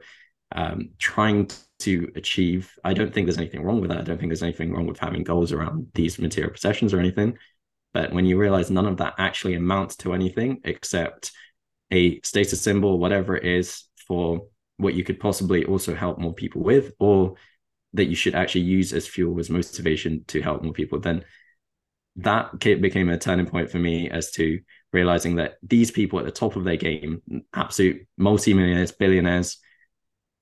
um, 0.52 0.90
trying 0.98 1.50
to 1.80 2.10
achieve, 2.14 2.72
I 2.84 2.92
don't 2.92 3.12
think 3.12 3.26
there's 3.26 3.38
anything 3.38 3.62
wrong 3.62 3.80
with 3.80 3.90
that. 3.90 4.00
I 4.00 4.02
don't 4.02 4.18
think 4.18 4.30
there's 4.30 4.42
anything 4.42 4.72
wrong 4.72 4.86
with 4.86 4.98
having 4.98 5.24
goals 5.24 5.52
around 5.52 5.88
these 5.94 6.18
material 6.18 6.52
possessions 6.52 6.92
or 6.92 7.00
anything. 7.00 7.38
But 7.96 8.12
when 8.12 8.26
you 8.26 8.36
realize 8.36 8.70
none 8.70 8.84
of 8.84 8.98
that 8.98 9.14
actually 9.16 9.54
amounts 9.54 9.96
to 9.96 10.12
anything 10.12 10.60
except 10.64 11.32
a 11.90 12.20
status 12.20 12.60
symbol, 12.60 12.98
whatever 12.98 13.34
it 13.34 13.46
is, 13.46 13.84
for 14.06 14.48
what 14.76 14.92
you 14.92 15.02
could 15.02 15.18
possibly 15.18 15.64
also 15.64 15.94
help 15.94 16.18
more 16.18 16.34
people 16.34 16.62
with, 16.62 16.92
or 16.98 17.36
that 17.94 18.04
you 18.04 18.14
should 18.14 18.34
actually 18.34 18.66
use 18.66 18.92
as 18.92 19.08
fuel, 19.08 19.40
as 19.40 19.48
motivation 19.48 20.24
to 20.26 20.42
help 20.42 20.62
more 20.62 20.74
people, 20.74 21.00
then 21.00 21.24
that 22.16 22.58
became 22.58 23.08
a 23.08 23.16
turning 23.16 23.46
point 23.46 23.70
for 23.70 23.78
me 23.78 24.10
as 24.10 24.30
to 24.32 24.60
realizing 24.92 25.36
that 25.36 25.54
these 25.62 25.90
people 25.90 26.18
at 26.18 26.26
the 26.26 26.30
top 26.30 26.54
of 26.54 26.64
their 26.64 26.76
game, 26.76 27.22
absolute 27.54 28.06
multimillionaires, 28.18 28.92
billionaires, 28.92 29.56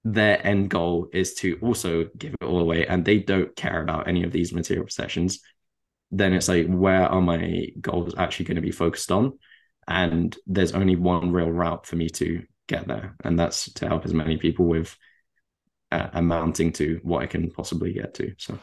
their 0.03 0.45
end 0.45 0.71
goal 0.71 1.09
is 1.13 1.35
to 1.35 1.57
also 1.63 2.09
give 2.19 2.35
it 2.35 2.45
all 2.45 2.59
away 2.59 2.85
and 2.85 3.05
they 3.05 3.21
don't 3.21 3.55
care 3.55 3.81
about 3.81 4.09
any 4.09 4.25
of 4.25 4.33
these 4.33 4.53
material 4.53 4.85
possessions 4.85 5.39
then 6.19 6.33
it's 6.33 6.49
like 6.49 6.67
where 6.69 7.07
are 7.07 7.21
my 7.21 7.69
goals 7.81 8.15
actually 8.17 8.47
going 8.47 8.57
to 8.57 8.63
be 8.63 8.71
focused 8.71 9.11
on? 9.11 9.39
And 9.87 10.37
there's 10.47 10.73
only 10.73 10.97
one 10.97 11.33
real 11.33 11.51
route 11.51 11.87
for 11.87 11.97
me 11.97 12.09
to 12.11 12.43
get 12.67 12.89
there 12.89 13.15
and 13.25 13.39
that's 13.39 13.71
to 13.75 13.87
help 13.87 14.07
as 14.07 14.15
many 14.15 14.39
people 14.39 14.65
with 14.65 14.97
uh, 15.93 16.09
amounting 16.15 16.73
to 16.73 16.99
what 17.03 17.23
i 17.23 17.27
can 17.27 17.51
possibly 17.51 17.93
get 17.93 18.15
to 18.15 18.33
so. 18.39 18.59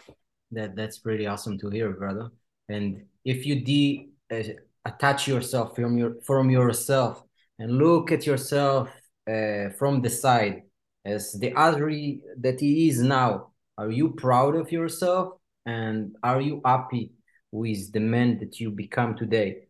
That 0.52 0.76
that's 0.76 0.98
pretty 1.00 1.28
awesome 1.28 1.58
to 1.60 1.70
hear 1.70 1.92
brother. 1.92 2.30
And 2.68 3.06
if 3.24 3.46
you 3.46 3.64
de 3.64 4.10
uh, 4.34 4.44
attach 4.84 5.28
yourself 5.28 5.76
from 5.76 5.98
your 5.98 6.16
from 6.24 6.50
yourself 6.50 7.24
and 7.60 7.78
look 7.78 8.12
at 8.12 8.26
yourself 8.26 8.90
uh, 9.30 9.70
from 9.78 10.02
the 10.02 10.10
side 10.10 10.64
as 11.06 11.34
the 11.34 11.52
Azri 11.52 12.22
that 12.40 12.60
he 12.60 12.90
is 12.90 13.02
now 13.02 13.52
are 13.78 13.90
you 13.90 14.12
proud 14.12 14.56
of 14.56 14.72
yourself? 14.72 15.34
And 15.66 16.16
are 16.22 16.42
you 16.42 16.62
happy 16.66 17.12
with 17.52 17.92
the 17.92 18.00
man 18.00 18.40
that 18.40 18.60
you 18.60 18.72
become 18.72 19.16
today? 19.16 19.68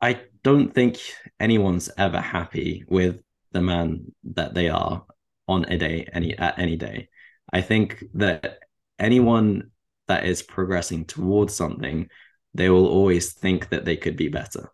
I 0.00 0.20
don't 0.42 0.74
think 0.74 0.98
anyone's 1.40 1.90
ever 1.96 2.20
happy 2.20 2.84
with 2.88 3.20
the 3.52 3.62
man 3.62 4.12
that 4.34 4.54
they 4.54 4.68
are 4.68 5.04
on 5.48 5.64
a 5.64 5.78
day 5.78 6.08
any 6.12 6.36
at 6.36 6.58
any 6.58 6.76
day. 6.76 7.08
I 7.52 7.60
think 7.60 8.04
that 8.14 8.58
anyone 8.98 9.70
that 10.08 10.26
is 10.26 10.42
progressing 10.42 11.04
towards 11.04 11.54
something, 11.54 12.08
they 12.52 12.68
will 12.68 12.86
always 12.86 13.32
think 13.32 13.70
that 13.70 13.84
they 13.84 13.96
could 13.96 14.16
be 14.16 14.28
better. 14.28 14.70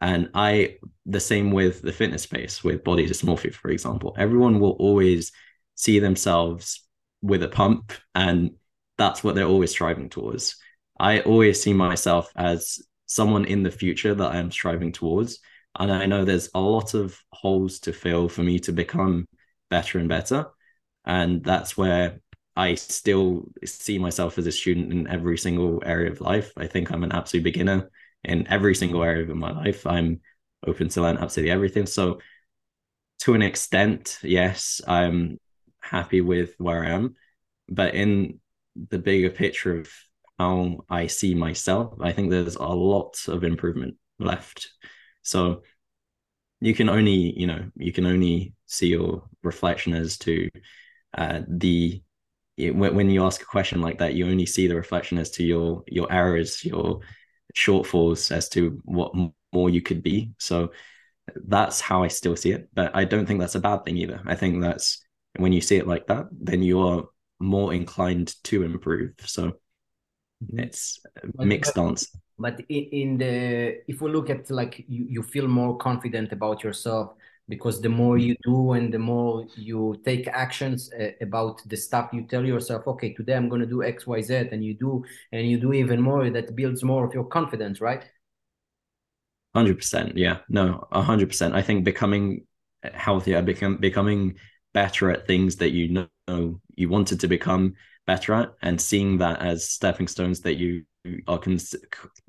And 0.00 0.30
I, 0.34 0.78
the 1.06 1.20
same 1.20 1.52
with 1.52 1.82
the 1.82 1.92
fitness 1.92 2.22
space, 2.22 2.64
with 2.64 2.82
body 2.82 3.06
dysmorphia, 3.06 3.54
for 3.54 3.70
example, 3.70 4.16
everyone 4.18 4.58
will 4.58 4.72
always 4.72 5.30
see 5.76 6.00
themselves 6.00 6.84
with 7.20 7.44
a 7.44 7.48
pump 7.48 7.92
and 8.14 8.52
that's 9.02 9.24
what 9.24 9.34
they're 9.34 9.46
always 9.46 9.72
striving 9.72 10.08
towards. 10.08 10.56
I 10.98 11.20
always 11.20 11.60
see 11.60 11.72
myself 11.72 12.30
as 12.36 12.80
someone 13.06 13.44
in 13.46 13.64
the 13.64 13.70
future 13.70 14.14
that 14.14 14.32
I'm 14.32 14.52
striving 14.52 14.92
towards. 14.92 15.40
And 15.76 15.90
I 15.90 16.06
know 16.06 16.24
there's 16.24 16.50
a 16.54 16.60
lot 16.60 16.94
of 16.94 17.18
holes 17.32 17.80
to 17.80 17.92
fill 17.92 18.28
for 18.28 18.44
me 18.44 18.60
to 18.60 18.72
become 18.72 19.26
better 19.70 19.98
and 19.98 20.08
better. 20.08 20.46
And 21.04 21.42
that's 21.42 21.76
where 21.76 22.20
I 22.54 22.76
still 22.76 23.46
see 23.64 23.98
myself 23.98 24.38
as 24.38 24.46
a 24.46 24.52
student 24.52 24.92
in 24.92 25.08
every 25.08 25.36
single 25.36 25.82
area 25.84 26.12
of 26.12 26.20
life. 26.20 26.52
I 26.56 26.68
think 26.68 26.92
I'm 26.92 27.02
an 27.02 27.12
absolute 27.12 27.42
beginner 27.42 27.90
in 28.22 28.46
every 28.46 28.76
single 28.76 29.02
area 29.02 29.28
of 29.28 29.36
my 29.36 29.50
life. 29.50 29.84
I'm 29.84 30.20
open 30.64 30.90
to 30.90 31.02
learn 31.02 31.18
absolutely 31.18 31.50
everything. 31.50 31.86
So, 31.86 32.20
to 33.22 33.34
an 33.34 33.42
extent, 33.42 34.18
yes, 34.22 34.80
I'm 34.86 35.38
happy 35.80 36.20
with 36.20 36.54
where 36.58 36.84
I 36.84 36.90
am. 36.90 37.16
But 37.68 37.94
in 37.94 38.40
the 38.88 38.98
bigger 38.98 39.30
picture 39.30 39.78
of 39.78 39.90
how 40.38 40.84
I 40.88 41.06
see 41.06 41.34
myself, 41.34 41.94
I 42.00 42.12
think 42.12 42.30
there's 42.30 42.56
a 42.56 42.62
lot 42.62 43.16
of 43.28 43.44
improvement 43.44 43.96
left. 44.18 44.68
So 45.22 45.62
you 46.60 46.74
can 46.74 46.88
only, 46.88 47.38
you 47.38 47.46
know, 47.46 47.70
you 47.76 47.92
can 47.92 48.06
only 48.06 48.54
see 48.66 48.88
your 48.88 49.24
reflection 49.42 49.94
as 49.94 50.16
to 50.18 50.48
uh, 51.14 51.40
the 51.48 52.02
when 52.58 53.10
you 53.10 53.24
ask 53.24 53.40
a 53.40 53.46
question 53.46 53.80
like 53.80 53.98
that, 53.98 54.14
you 54.14 54.26
only 54.26 54.46
see 54.46 54.66
the 54.66 54.76
reflection 54.76 55.18
as 55.18 55.30
to 55.32 55.44
your 55.44 55.82
your 55.88 56.12
errors, 56.12 56.64
your 56.64 57.00
shortfalls, 57.56 58.30
as 58.30 58.48
to 58.50 58.80
what 58.84 59.12
more 59.52 59.70
you 59.70 59.82
could 59.82 60.02
be. 60.02 60.32
So 60.38 60.70
that's 61.34 61.80
how 61.80 62.02
I 62.02 62.08
still 62.08 62.36
see 62.36 62.52
it. 62.52 62.68
But 62.74 62.94
I 62.94 63.04
don't 63.04 63.26
think 63.26 63.40
that's 63.40 63.54
a 63.54 63.60
bad 63.60 63.84
thing 63.84 63.96
either. 63.96 64.20
I 64.26 64.34
think 64.34 64.60
that's 64.60 65.04
when 65.36 65.52
you 65.52 65.60
see 65.60 65.76
it 65.76 65.86
like 65.86 66.06
that, 66.08 66.26
then 66.30 66.62
you 66.62 66.80
are 66.80 67.04
more 67.42 67.74
inclined 67.74 68.34
to 68.44 68.62
improve. 68.62 69.12
So 69.24 69.52
it's 70.54 71.00
a 71.38 71.44
mixed 71.44 71.74
but, 71.74 71.84
answer. 71.84 72.18
But 72.38 72.60
in 72.68 73.18
the 73.18 73.82
if 73.88 74.00
we 74.00 74.10
look 74.10 74.30
at 74.30 74.50
like 74.50 74.84
you, 74.88 75.06
you 75.08 75.22
feel 75.22 75.48
more 75.48 75.76
confident 75.76 76.32
about 76.32 76.64
yourself 76.64 77.14
because 77.48 77.80
the 77.80 77.88
more 77.88 78.18
you 78.18 78.36
do 78.44 78.72
and 78.72 78.94
the 78.94 78.98
more 78.98 79.44
you 79.56 80.00
take 80.04 80.28
actions 80.28 80.90
uh, 80.98 81.10
about 81.20 81.60
the 81.66 81.76
stuff 81.76 82.10
you 82.12 82.22
tell 82.22 82.44
yourself 82.44 82.86
okay 82.86 83.12
today 83.12 83.34
i'm 83.34 83.48
going 83.48 83.60
to 83.60 83.66
do 83.66 83.78
xyz 83.78 84.52
and 84.52 84.64
you 84.64 84.74
do 84.74 85.04
and 85.32 85.50
you 85.50 85.58
do 85.58 85.72
even 85.72 86.00
more 86.00 86.30
that 86.30 86.54
builds 86.54 86.84
more 86.84 87.04
of 87.04 87.12
your 87.12 87.24
confidence 87.24 87.80
right 87.80 88.04
100% 89.56 90.12
yeah 90.14 90.38
no 90.48 90.86
100% 90.92 91.52
i 91.52 91.60
think 91.60 91.84
becoming 91.84 92.46
healthier 92.94 93.42
become, 93.42 93.76
becoming 93.76 94.34
better 94.72 95.10
at 95.10 95.26
things 95.26 95.56
that 95.56 95.70
you 95.70 95.88
know 95.88 96.06
Oh, 96.28 96.60
you 96.74 96.88
wanted 96.88 97.20
to 97.20 97.28
become 97.28 97.74
better 98.06 98.34
at 98.34 98.52
and 98.62 98.80
seeing 98.80 99.18
that 99.18 99.42
as 99.42 99.68
stepping 99.68 100.08
stones 100.08 100.40
that 100.40 100.54
you 100.54 100.84
are 101.26 101.38
cons- 101.38 101.74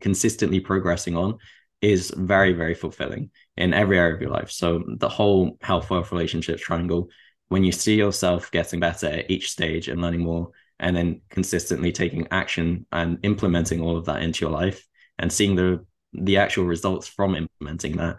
consistently 0.01 0.59
progressing 0.59 1.15
on 1.15 1.37
is 1.81 2.11
very 2.15 2.53
very 2.53 2.73
fulfilling 2.73 3.29
in 3.57 3.73
every 3.73 3.99
area 3.99 4.15
of 4.15 4.21
your 4.21 4.31
life. 4.31 4.49
So 4.49 4.83
the 4.97 5.09
whole 5.09 5.57
health 5.61 5.89
wealth 5.89 6.11
relationships 6.11 6.61
triangle 6.61 7.09
when 7.49 7.63
you 7.63 7.71
see 7.71 7.95
yourself 7.95 8.49
getting 8.51 8.79
better 8.79 9.07
at 9.07 9.29
each 9.29 9.51
stage 9.51 9.87
and 9.87 10.01
learning 10.01 10.21
more 10.21 10.49
and 10.79 10.95
then 10.95 11.21
consistently 11.29 11.91
taking 11.91 12.27
action 12.31 12.85
and 12.91 13.19
implementing 13.23 13.81
all 13.81 13.97
of 13.97 14.05
that 14.05 14.23
into 14.23 14.45
your 14.45 14.51
life 14.51 14.87
and 15.19 15.31
seeing 15.31 15.55
the 15.55 15.85
the 16.13 16.37
actual 16.37 16.65
results 16.65 17.07
from 17.07 17.35
implementing 17.35 17.97
that 17.97 18.17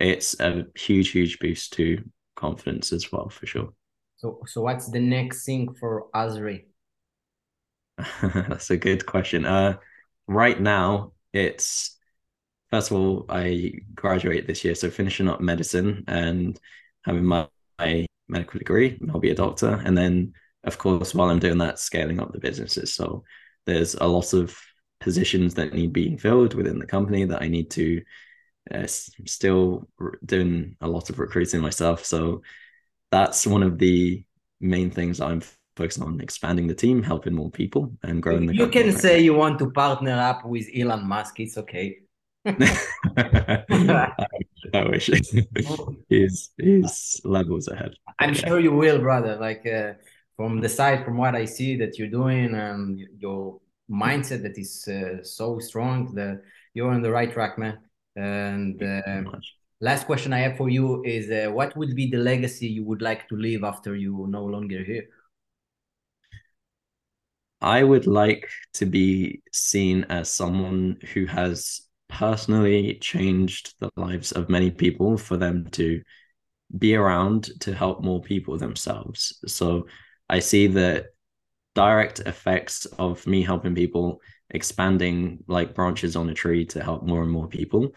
it's 0.00 0.38
a 0.40 0.66
huge 0.76 1.10
huge 1.10 1.38
boost 1.38 1.72
to 1.74 2.02
confidence 2.36 2.92
as 2.92 3.12
well 3.12 3.28
for 3.28 3.46
sure 3.46 3.72
so 4.24 4.40
so 4.46 4.62
what's 4.62 4.88
the 4.90 5.00
next 5.00 5.44
thing 5.44 5.74
for 5.74 6.06
Azri? 6.14 6.64
That's 8.22 8.70
a 8.70 8.76
good 8.78 9.04
question. 9.04 9.44
Uh, 9.44 9.76
right 10.26 10.58
now, 10.58 11.12
it's 11.34 11.98
first 12.70 12.90
of 12.90 12.96
all, 12.96 13.26
I 13.28 13.72
graduate 13.94 14.46
this 14.46 14.64
year, 14.64 14.74
so 14.74 14.90
finishing 14.90 15.28
up 15.28 15.40
medicine 15.42 16.04
and 16.08 16.58
having 17.04 17.24
my, 17.24 17.48
my 17.78 18.06
medical 18.28 18.58
degree, 18.58 18.98
I'll 19.10 19.20
be 19.20 19.30
a 19.30 19.34
doctor. 19.34 19.80
And 19.84 19.96
then, 19.96 20.32
of 20.64 20.78
course, 20.78 21.14
while 21.14 21.28
I'm 21.28 21.38
doing 21.38 21.58
that, 21.58 21.78
scaling 21.78 22.18
up 22.18 22.32
the 22.32 22.40
businesses. 22.40 22.94
So 22.94 23.24
there's 23.66 23.94
a 23.94 24.06
lot 24.06 24.32
of 24.32 24.58
positions 25.00 25.54
that 25.54 25.74
need 25.74 25.92
being 25.92 26.16
filled 26.16 26.54
within 26.54 26.78
the 26.78 26.86
company 26.86 27.26
that 27.26 27.42
I 27.42 27.48
need 27.48 27.70
to 27.72 28.02
uh, 28.72 28.86
still 28.86 29.86
doing 30.24 30.76
a 30.80 30.88
lot 30.88 31.10
of 31.10 31.18
recruiting 31.18 31.60
myself. 31.60 32.06
So 32.06 32.42
that's 33.14 33.46
one 33.46 33.62
of 33.62 33.78
the 33.78 34.24
main 34.60 34.90
things 34.90 35.20
I'm 35.20 35.40
focusing 35.76 36.02
on 36.02 36.20
expanding 36.20 36.66
the 36.66 36.74
team, 36.74 37.00
helping 37.00 37.34
more 37.34 37.50
people, 37.50 37.92
and 38.02 38.20
growing 38.20 38.46
the. 38.46 38.56
You 38.56 38.68
can 38.68 38.88
right 38.88 39.00
say 39.04 39.16
now. 39.18 39.26
you 39.26 39.34
want 39.34 39.58
to 39.60 39.70
partner 39.70 40.16
up 40.30 40.44
with 40.44 40.66
Elon 40.76 41.06
Musk. 41.06 41.38
It's 41.38 41.56
okay. 41.58 41.98
I, 42.44 43.62
I 44.74 44.82
wish 44.88 45.06
he's 46.08 46.50
he's 46.58 47.20
levels 47.24 47.68
ahead. 47.68 47.92
I'm 48.18 48.34
sure 48.34 48.58
you 48.58 48.72
will, 48.72 48.98
brother. 48.98 49.36
Like 49.36 49.64
uh, 49.64 49.92
from 50.36 50.60
the 50.60 50.68
side, 50.68 51.04
from 51.04 51.16
what 51.16 51.36
I 51.36 51.44
see 51.44 51.76
that 51.76 51.96
you're 51.96 52.16
doing, 52.20 52.52
and 52.54 53.00
your 53.18 53.60
mindset 53.88 54.42
that 54.42 54.58
is 54.58 54.88
uh, 54.88 55.22
so 55.22 55.60
strong, 55.60 56.14
that 56.16 56.42
you're 56.74 56.90
on 56.90 57.02
the 57.02 57.12
right 57.12 57.32
track, 57.32 57.58
man. 57.58 57.78
And 58.16 58.82
uh, 58.82 59.38
last 59.84 60.06
question 60.06 60.32
I 60.32 60.38
have 60.38 60.56
for 60.56 60.68
you 60.70 61.04
is, 61.04 61.30
uh, 61.30 61.52
what 61.52 61.76
would 61.76 61.94
be 61.94 62.10
the 62.10 62.16
legacy 62.16 62.66
you 62.66 62.84
would 62.84 63.02
like 63.02 63.28
to 63.28 63.36
leave 63.36 63.62
after 63.62 63.94
you 63.94 64.26
no 64.28 64.42
longer 64.44 64.82
here? 64.82 65.04
I 67.60 67.82
would 67.82 68.06
like 68.06 68.48
to 68.74 68.86
be 68.86 69.42
seen 69.52 70.04
as 70.08 70.32
someone 70.32 70.98
who 71.12 71.26
has 71.26 71.82
personally 72.08 72.98
changed 73.00 73.74
the 73.80 73.90
lives 73.96 74.32
of 74.32 74.48
many 74.48 74.70
people 74.70 75.16
for 75.16 75.36
them 75.36 75.68
to 75.72 76.02
be 76.78 76.94
around 76.94 77.50
to 77.60 77.74
help 77.74 78.02
more 78.02 78.22
people 78.22 78.58
themselves. 78.58 79.38
So 79.46 79.86
I 80.28 80.40
see 80.40 80.66
the 80.66 81.06
direct 81.74 82.20
effects 82.20 82.86
of 82.98 83.26
me 83.26 83.42
helping 83.42 83.74
people 83.74 84.20
expanding 84.50 85.44
like 85.46 85.74
branches 85.74 86.16
on 86.16 86.30
a 86.30 86.34
tree 86.34 86.64
to 86.66 86.82
help 86.82 87.02
more 87.04 87.22
and 87.22 87.30
more 87.30 87.48
people. 87.48 87.92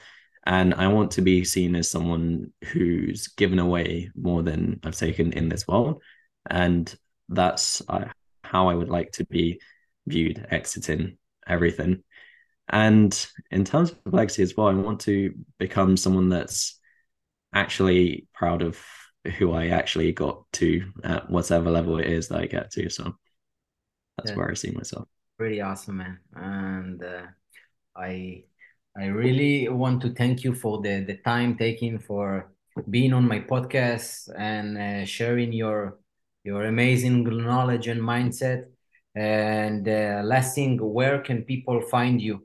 And 0.47 0.73
I 0.73 0.88
want 0.88 1.12
to 1.12 1.21
be 1.21 1.43
seen 1.43 1.75
as 1.75 1.91
someone 1.91 2.53
who's 2.71 3.27
given 3.27 3.60
away 3.60 4.12
more 4.15 4.41
than 4.41 4.79
I've 4.81 4.95
taken 4.95 5.33
in 5.33 5.49
this 5.49 5.67
world. 5.67 6.01
And 6.49 6.93
that's 7.27 7.81
uh, 7.89 8.05
how 8.45 8.69
I 8.69 8.73
would 8.73 8.88
like 8.88 9.12
to 9.13 9.25
be 9.25 9.60
viewed 10.05 10.47
exiting 10.49 11.17
everything. 11.45 12.01
And 12.69 13.27
in 13.51 13.65
terms 13.65 13.91
of 13.91 14.13
legacy 14.13 14.41
as 14.41 14.55
well, 14.55 14.67
I 14.67 14.73
want 14.73 15.01
to 15.01 15.33
become 15.60 15.97
someone 15.97 16.29
that's 16.29 16.79
actually 17.53 18.27
proud 18.33 18.62
of 18.62 18.81
who 19.38 19.51
I 19.51 19.67
actually 19.67 20.13
got 20.13 20.45
to 20.53 20.89
at 21.03 21.29
whatever 21.29 21.69
level 21.69 21.99
it 21.99 22.07
is 22.07 22.29
that 22.29 22.39
I 22.39 22.45
get 22.45 22.71
to. 22.71 22.89
So 22.89 23.17
that's 24.15 24.31
yeah. 24.31 24.38
where 24.38 24.49
I 24.49 24.53
see 24.53 24.71
myself. 24.71 25.10
Pretty 25.38 25.60
awesome, 25.60 25.97
man. 25.97 26.19
And 26.33 27.03
uh, 27.03 27.25
I 27.97 28.45
I 28.97 29.05
really 29.05 29.69
want 29.69 30.01
to 30.01 30.13
thank 30.13 30.43
you 30.43 30.53
for 30.53 30.81
the 30.81 31.03
the 31.05 31.17
time 31.17 31.57
taken 31.57 31.99
for 31.99 32.51
being 32.89 33.13
on 33.13 33.27
my 33.27 33.39
podcast 33.39 34.29
and 34.38 34.77
uh, 34.77 35.05
sharing 35.05 35.53
your 35.53 35.99
your 36.43 36.65
amazing 36.65 37.23
knowledge 37.23 37.88
and 37.88 38.01
mindset. 38.01 38.65
And 39.13 39.88
uh, 39.88 40.21
last 40.23 40.55
thing, 40.55 40.77
where 40.77 41.19
can 41.21 41.43
people 41.43 41.81
find 41.81 42.21
you? 42.21 42.43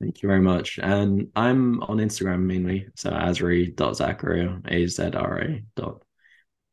Thank 0.00 0.22
you 0.22 0.28
very 0.28 0.40
much. 0.40 0.78
And 0.78 1.28
I'm 1.36 1.82
on 1.82 1.98
Instagram 1.98 2.40
mainly. 2.40 2.88
So 2.96 3.10
azri.zakaria, 3.10 4.62
A-Z-R-A 4.70 5.62
dot 5.76 6.02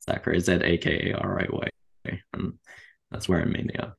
Zakaria, 0.08 0.40
Z-A-K-A-R-I-Y. 0.40 1.68
And 2.34 2.54
that's 3.12 3.28
where 3.28 3.42
I'm 3.42 3.52
mainly 3.52 3.76
at. 3.76 3.94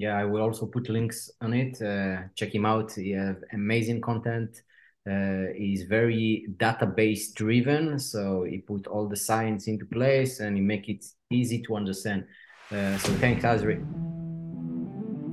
Yeah, 0.00 0.16
I 0.16 0.24
will 0.24 0.40
also 0.40 0.64
put 0.64 0.88
links 0.88 1.30
on 1.42 1.52
it. 1.52 1.82
Uh, 1.82 2.22
check 2.34 2.54
him 2.54 2.64
out. 2.64 2.90
He 2.92 3.10
has 3.10 3.36
amazing 3.52 4.00
content. 4.00 4.62
Uh, 5.06 5.52
he's 5.54 5.82
very 5.82 6.46
database 6.56 7.34
driven. 7.34 7.98
So 7.98 8.44
he 8.44 8.58
put 8.58 8.86
all 8.86 9.06
the 9.08 9.16
science 9.16 9.66
into 9.66 9.84
place 9.84 10.40
and 10.40 10.56
he 10.56 10.62
make 10.62 10.88
it 10.88 11.04
easy 11.30 11.60
to 11.64 11.76
understand. 11.76 12.24
Uh, 12.72 12.96
so 12.96 13.12
thanks, 13.16 13.44
Azri. 13.44 13.84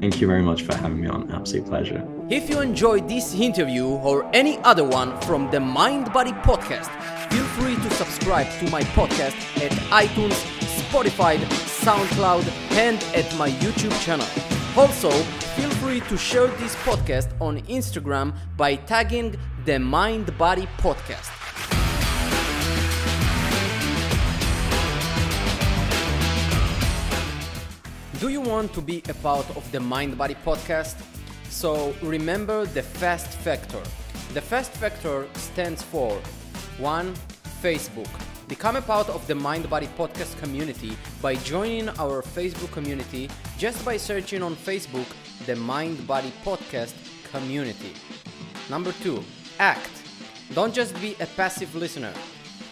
Thank 0.01 0.19
you 0.19 0.27
very 0.27 0.43
much 0.43 0.63
for 0.63 0.75
having 0.75 0.99
me 0.99 1.07
on. 1.07 1.31
Absolute 1.31 1.65
pleasure. 1.65 2.05
If 2.29 2.49
you 2.49 2.59
enjoyed 2.59 3.07
this 3.07 3.33
interview 3.33 3.85
or 3.85 4.29
any 4.33 4.57
other 4.65 4.83
one 4.83 5.17
from 5.21 5.49
the 5.49 5.61
Mind 5.61 6.11
Body 6.11 6.33
podcast, 6.33 6.91
feel 7.31 7.45
free 7.55 7.75
to 7.75 7.89
subscribe 7.91 8.49
to 8.59 8.69
my 8.69 8.81
podcast 8.99 9.37
at 9.63 9.71
iTunes, 10.03 10.35
Spotify, 10.89 11.37
SoundCloud, 11.85 12.45
and 12.71 13.01
at 13.15 13.33
my 13.37 13.49
YouTube 13.49 13.97
channel. 14.01 14.27
Also, 14.77 15.09
feel 15.09 15.71
free 15.81 16.01
to 16.01 16.15
share 16.15 16.45
this 16.61 16.75
podcast 16.85 17.29
on 17.41 17.59
Instagram 17.63 18.31
by 18.55 18.75
tagging 18.75 19.35
the 19.65 19.79
Mind 19.79 20.37
Body 20.37 20.67
Podcast. 20.77 21.31
Do 28.19 28.29
you 28.29 28.39
want 28.39 28.71
to 28.73 28.81
be 28.81 29.01
a 29.09 29.15
part 29.15 29.49
of 29.57 29.65
the 29.71 29.79
Mind 29.79 30.15
Body 30.15 30.35
Podcast? 30.45 31.01
So 31.49 31.95
remember 32.03 32.67
the 32.67 32.83
FAST 32.83 33.31
factor. 33.39 33.81
The 34.35 34.41
FAST 34.41 34.73
factor 34.73 35.25
stands 35.33 35.81
for 35.81 36.11
1. 36.77 37.15
Facebook. 37.63 38.09
Become 38.47 38.75
a 38.75 38.81
part 38.81 39.09
of 39.09 39.25
the 39.25 39.33
Mind 39.33 39.67
Body 39.69 39.89
Podcast 39.97 40.37
community 40.39 40.95
by 41.21 41.35
joining 41.37 41.89
our 41.97 42.21
Facebook 42.21 42.71
community 42.71 43.27
just 43.57 43.83
by 43.83 43.97
searching 43.97 44.43
on 44.43 44.55
Facebook 44.55 45.07
the 45.45 45.55
Mind 45.55 46.05
Body 46.05 46.31
Podcast 46.45 46.93
community. 47.31 47.93
Number 48.69 48.91
2. 49.03 49.23
Act. 49.59 49.89
Don't 50.53 50.73
just 50.73 50.93
be 51.01 51.15
a 51.19 51.25
passive 51.25 51.73
listener. 51.75 52.13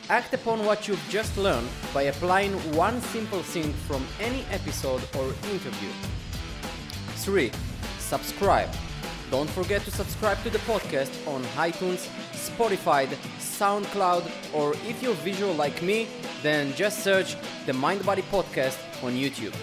Act 0.10 0.34
upon 0.34 0.64
what 0.64 0.88
you've 0.88 1.04
just 1.10 1.36
learned 1.38 1.68
by 1.94 2.04
applying 2.04 2.54
one 2.76 3.02
simple 3.02 3.42
thing 3.42 3.74
from 3.88 4.06
any 4.20 4.46
episode 4.52 5.02
or 5.16 5.26
interview. 5.52 5.90
3 7.18 7.52
subscribe. 7.98 8.70
Don't 9.32 9.50
forget 9.50 9.82
to 9.86 9.92
subscribe 9.92 10.42
to 10.44 10.52
the 10.52 10.60
podcast 10.60 11.12
on 11.28 11.42
iTunes, 11.58 12.08
Spotify, 12.34 13.08
SoundCloud, 13.40 14.24
or 14.54 14.74
if 14.88 15.02
you're 15.02 15.16
visual 15.16 15.54
like 15.56 15.82
me, 15.82 16.08
then 16.44 16.72
just 16.76 17.04
search 17.04 17.36
the 17.66 17.74
Mind 17.74 18.06
Body 18.06 18.22
Podcast 18.32 18.78
on 19.04 19.14
YouTube. 19.14 19.56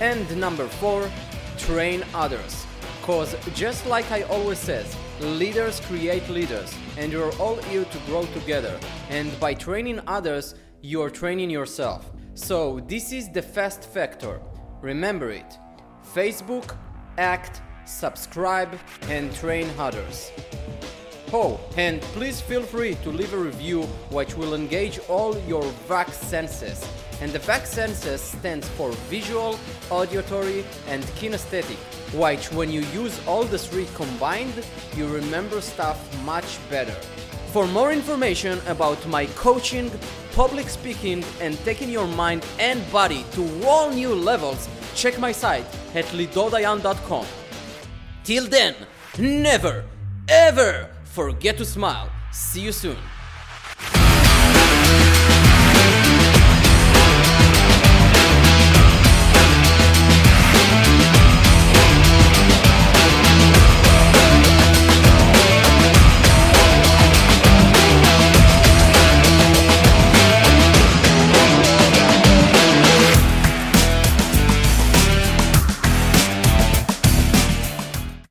And 0.00 0.36
number 0.38 0.66
four, 0.66 1.10
train 1.58 2.04
others. 2.14 2.66
Cause 3.02 3.36
just 3.54 3.86
like 3.86 4.10
I 4.10 4.22
always 4.22 4.58
says, 4.58 4.96
leaders 5.20 5.80
create 5.80 6.28
leaders, 6.28 6.74
and 6.96 7.12
you're 7.12 7.32
all 7.36 7.56
here 7.56 7.84
to 7.84 7.98
grow 8.06 8.24
together. 8.26 8.78
And 9.10 9.38
by 9.38 9.54
training 9.54 10.00
others, 10.06 10.54
you're 10.80 11.10
training 11.10 11.50
yourself. 11.50 12.10
So 12.34 12.80
this 12.88 13.12
is 13.12 13.30
the 13.30 13.42
fast 13.42 13.84
factor. 13.84 14.40
Remember 14.80 15.30
it. 15.30 15.58
Facebook, 16.14 16.76
act, 17.18 17.62
subscribe, 17.84 18.78
and 19.08 19.34
train 19.34 19.70
others. 19.78 20.30
And 21.76 22.00
please 22.14 22.40
feel 22.40 22.62
free 22.62 22.94
to 23.02 23.10
leave 23.10 23.34
a 23.34 23.36
review 23.36 23.82
which 24.10 24.36
will 24.36 24.54
engage 24.54 25.00
all 25.08 25.36
your 25.48 25.64
VAC 25.88 26.10
senses. 26.10 26.88
And 27.20 27.32
the 27.32 27.40
VAC 27.40 27.66
senses 27.66 28.20
stands 28.20 28.68
for 28.68 28.92
visual, 29.10 29.58
auditory, 29.90 30.64
and 30.86 31.02
kinesthetic, 31.18 31.78
which 32.14 32.52
when 32.52 32.70
you 32.70 32.82
use 32.92 33.20
all 33.26 33.42
the 33.42 33.58
three 33.58 33.88
combined, 33.94 34.64
you 34.96 35.08
remember 35.08 35.60
stuff 35.60 35.98
much 36.24 36.58
better. 36.70 36.94
For 37.52 37.66
more 37.66 37.92
information 37.92 38.60
about 38.68 39.04
my 39.08 39.26
coaching, 39.34 39.90
public 40.36 40.68
speaking, 40.68 41.24
and 41.40 41.58
taking 41.64 41.90
your 41.90 42.06
mind 42.06 42.46
and 42.60 42.78
body 42.92 43.24
to 43.32 43.42
all 43.66 43.90
new 43.90 44.14
levels, 44.14 44.68
check 44.94 45.18
my 45.18 45.32
site 45.32 45.66
at 45.96 46.04
lidodayan.com. 46.14 47.26
Till 48.22 48.46
then, 48.46 48.74
never, 49.18 49.84
ever 50.28 50.93
forget 51.14 51.56
to 51.56 51.64
smile. 51.64 52.10
See 52.32 52.60
you 52.60 52.72
soon. 52.72 52.98